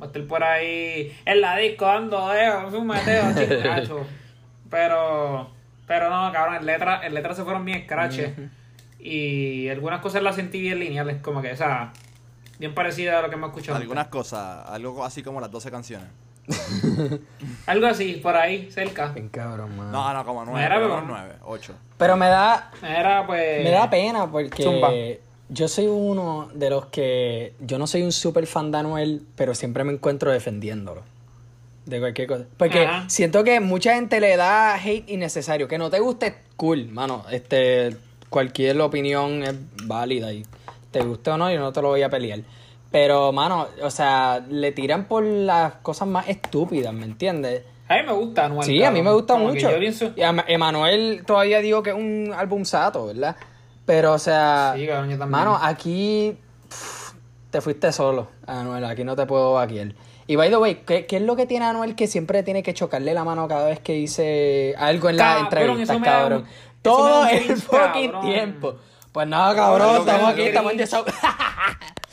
[0.00, 4.06] Va a estar por ahí en la disco dando dedos, un meteo, chingacho.
[4.68, 5.50] Pero,
[5.86, 8.32] pero no, cabrón, en letras en letra se fueron bien scratches.
[8.98, 11.92] Y algunas cosas las sentí bien lineales, como que, o sea,
[12.58, 13.76] bien parecidas a lo que hemos escuchado.
[13.76, 13.84] antes.
[13.84, 16.08] algunas cosas, algo así como las 12 canciones.
[17.66, 19.08] Algo así, por ahí, cerca.
[19.08, 19.76] Bien cabrón.
[19.76, 21.74] No, no, como 9, Era, pero no 9, 8.
[21.98, 23.64] Pero me da, Era pues.
[23.64, 24.90] me da pena porque Zumba.
[25.48, 27.54] yo soy uno de los que.
[27.60, 31.02] Yo no soy un super fan de Anuel, pero siempre me encuentro defendiéndolo.
[31.86, 32.44] De cualquier cosa.
[32.56, 33.08] Porque Ajá.
[33.08, 35.68] siento que mucha gente le da hate innecesario.
[35.68, 37.24] Que no te guste, cool, mano.
[37.30, 37.96] Este,
[38.28, 39.54] cualquier opinión es
[39.84, 40.44] válida y
[40.90, 42.40] te guste o no, yo no te lo voy a pelear.
[42.98, 47.62] Pero, mano, o sea, le tiran por las cosas más estúpidas, ¿me entiendes?
[47.88, 48.64] A mí me gusta Anuel.
[48.66, 49.70] Sí, a mí me gusta Como que mucho.
[49.70, 53.36] yo pienso- Y Emanuel todavía digo que es un álbum sato, ¿verdad?
[53.84, 55.28] Pero, o sea, Sí, cabrón, yo también.
[55.30, 56.38] mano, aquí
[56.70, 57.12] pff,
[57.50, 58.82] te fuiste solo, Anuel.
[58.86, 59.88] Aquí no te puedo vaquear.
[60.26, 62.72] Y by the way, ¿qué, qué es lo que tiene Anuel que siempre tiene que
[62.72, 66.42] chocarle la mano cada vez que dice algo en la Cabrón, entrevista, cabrón?
[66.44, 66.48] un-
[66.80, 68.20] Todo el fucking cabrón.
[68.32, 68.74] tiempo.
[69.12, 70.78] Pues nada, cabrón, estamos aquí, estamos en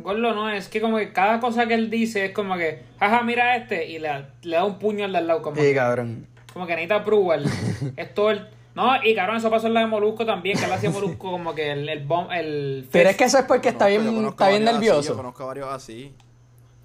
[0.00, 3.22] Gordo no, es que como que cada cosa que él dice es como que, jaja,
[3.22, 4.08] mira este, y le,
[4.42, 6.26] le da un puño al de al lado, como, Sí, cabrón.
[6.52, 7.44] como que necesita approval.
[7.96, 8.46] es todo el.
[8.74, 11.54] No, y cabrón, eso pasó en la de Molusco también, que él hacía Molusco como
[11.54, 14.64] que el, el, bom- el Pero es que eso es porque está bien, está bien
[14.64, 15.08] varios así, nervioso.
[15.10, 16.14] yo conozco varios así.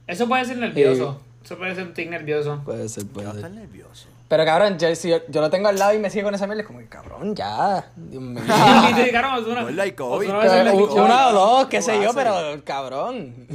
[0.06, 1.22] Eso puede ser nervioso.
[1.46, 2.62] Eso puede ser un tic nervioso.
[2.66, 3.36] Puede ser, puede ser.
[3.38, 4.10] estar nervioso.
[4.28, 6.48] Pero cabrón, yo, si yo, yo lo tengo al lado y me sigue con esa
[6.48, 7.92] mierda, es como que cabrón, ya.
[7.96, 8.44] Dios mío.
[10.96, 11.02] a.
[11.02, 13.48] Una o dos, qué ¿Qué sé yo, pero cabrón.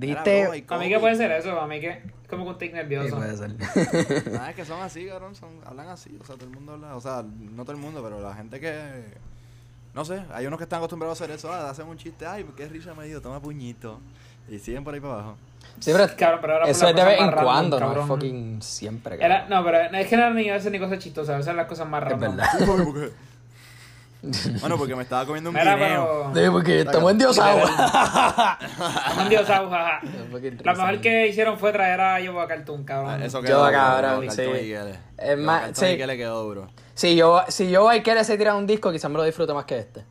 [0.00, 2.70] Hay Para mí que puede ser eso, para mí que es como que un tic
[2.70, 3.16] Sí, nervioso.
[3.16, 4.30] puede ser.
[4.30, 6.94] Nada, es que son así, cabrón, son, hablan así, o sea, todo el mundo habla,
[6.94, 9.04] o sea, no todo el mundo, pero la gente que,
[9.94, 12.46] no sé, hay unos que están acostumbrados a hacer eso, ah, hacen un chiste, ay,
[12.56, 13.98] qué risa me dio, toma puñito,
[14.48, 15.36] y siguen por ahí para abajo.
[15.80, 18.08] Sí, pero Cabrón, pero eso es de vez en cuando, no es cabrón.
[18.08, 19.50] fucking siempre, Era, cabrón.
[19.50, 21.88] no, pero es que no ni a veces ni cosas chistosas, a veces las cosas
[21.88, 22.36] más Es random.
[22.36, 23.08] verdad.
[24.60, 26.30] Bueno, porque me estaba comiendo un Mira, guineo.
[26.34, 26.44] pero.
[26.46, 28.58] Sí, porque estamos en Diosagua.
[28.60, 30.00] Estamos en Diosaus, jaja.
[30.64, 33.20] Lo mejor que hicieron fue traer a Yobo a Cartoon, cabrón.
[33.22, 34.42] Ah, Eso Yo, quedó duro, cabrón, sí.
[35.18, 35.86] Es más, sí.
[35.86, 36.68] Higueles quedó duro.
[36.94, 39.64] Si yo, si yo hay que se tirar un disco, quizás me lo disfruto más
[39.66, 40.04] que este.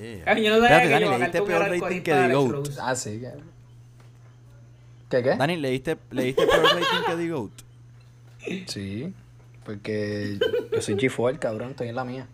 [0.00, 0.24] Yeah.
[0.26, 2.68] Ay, yo no sabía Espérate, que Dani, le diste peor rating que The Goat.
[2.82, 3.30] Ah, sí, que.
[5.08, 5.36] ¿Qué qué?
[5.36, 7.50] Dani, ¿le diste, le diste peor rating que The Goat?
[8.66, 9.14] Sí.
[9.64, 10.38] Porque
[10.72, 12.26] yo soy G4, cabrón, estoy en la mía.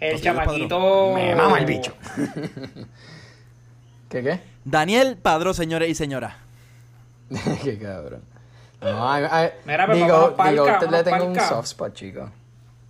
[0.00, 1.12] El chamaquito.
[1.14, 1.94] Me mama el bicho.
[4.08, 4.40] ¿Qué qué?
[4.64, 6.34] Daniel Padró, señores y señoras.
[7.62, 8.22] qué cabrón.
[8.80, 12.30] No, ay, ay, Mira, pero digo, palca, digo, usted le tengo un soft spot, chico.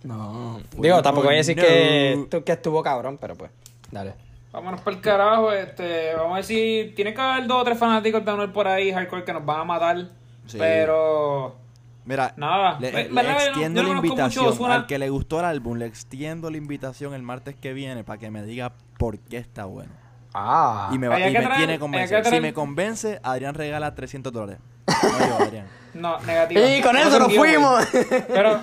[0.03, 0.59] No.
[0.77, 3.51] Digo, tampoco voy a decir que, que estuvo cabrón, pero pues,
[3.91, 4.15] dale.
[4.53, 8.23] Vámonos para el carajo, este, vamos a decir, tiene que haber dos o tres fanáticos
[8.23, 9.97] de Anuel por ahí, hardcore, que nos van a matar.
[10.45, 10.57] Sí.
[10.59, 11.57] Pero
[12.05, 12.77] Mira, Nada.
[12.79, 14.71] le, extiendo no la mucho invitación.
[14.71, 18.19] Al que le gustó el álbum, le extiendo la invitación el martes que viene para
[18.19, 19.91] que me diga por qué está bueno.
[20.35, 20.89] Ah.
[20.93, 22.21] Y me, va, y me traer- tiene convencido.
[22.21, 24.59] que traer- Si me convence, Adrián regala 300 dólares.
[25.01, 25.67] No yo, Adrián.
[25.95, 26.61] no, negativo.
[26.67, 27.85] Y con eso nos fuimos.
[28.27, 28.59] Pero,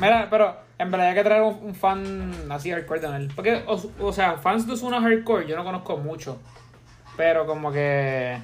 [0.00, 3.32] mira, pero en verdad hay que traer un, un fan así hardcore de Anuel.
[3.34, 6.38] Porque, o, o sea, fans de Ozuna hardcore yo no conozco mucho.
[7.16, 8.38] Pero como que...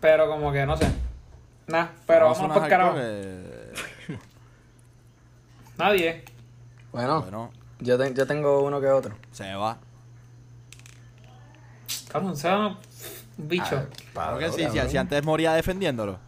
[0.00, 0.86] Pero como que, no sé.
[1.66, 2.94] Nah, pero Vamos el una carajo.
[2.98, 3.72] eh,
[5.78, 6.24] Nadie.
[6.92, 9.14] Bueno, Bueno, yo, te- yo tengo uno que otro.
[9.32, 9.78] se va.
[12.08, 13.86] Cabrón, se va un bicho.
[14.12, 16.18] Claro que sí, si, si antes moría defendiéndolo.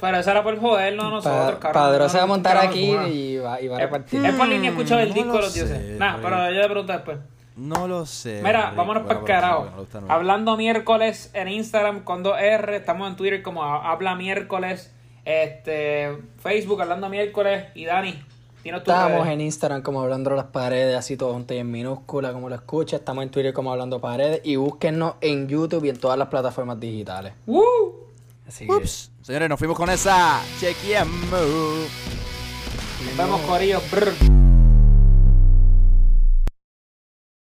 [0.00, 1.82] Pero eso era por jodernos a nosotros, Pa- cabrón.
[1.82, 4.24] Padrón se va a montar aquí y va, y va a repartir.
[4.24, 5.98] es por línea escuchar el No disco de los dioses.
[5.98, 7.18] Nah, pero yo le pregunto después.
[7.56, 8.40] No lo sé.
[8.42, 9.68] Mira, vámonos para el carajo.
[10.08, 14.94] Hablando miércoles en Instagram con 2R, estamos en Twitter como Habla Miércoles,
[15.24, 18.22] este Facebook Hablando Miércoles y Dani,
[18.62, 22.32] tienes tu Estamos en Instagram como hablando las paredes, así todo junto y en minúscula,
[22.32, 23.00] como lo escuchas.
[23.00, 24.40] Estamos en Twitter como hablando paredes.
[24.44, 27.34] Y búsquennos en YouTube y en todas las plataformas digitales.
[27.46, 28.06] ¡Woo!
[28.50, 28.72] Así que.
[28.72, 29.12] Ups.
[29.22, 30.42] Señores, nos fuimos con esa.
[30.58, 31.30] Chequeamos.
[31.30, 33.80] Nos vemos, Corillo.
[33.92, 34.12] Brr.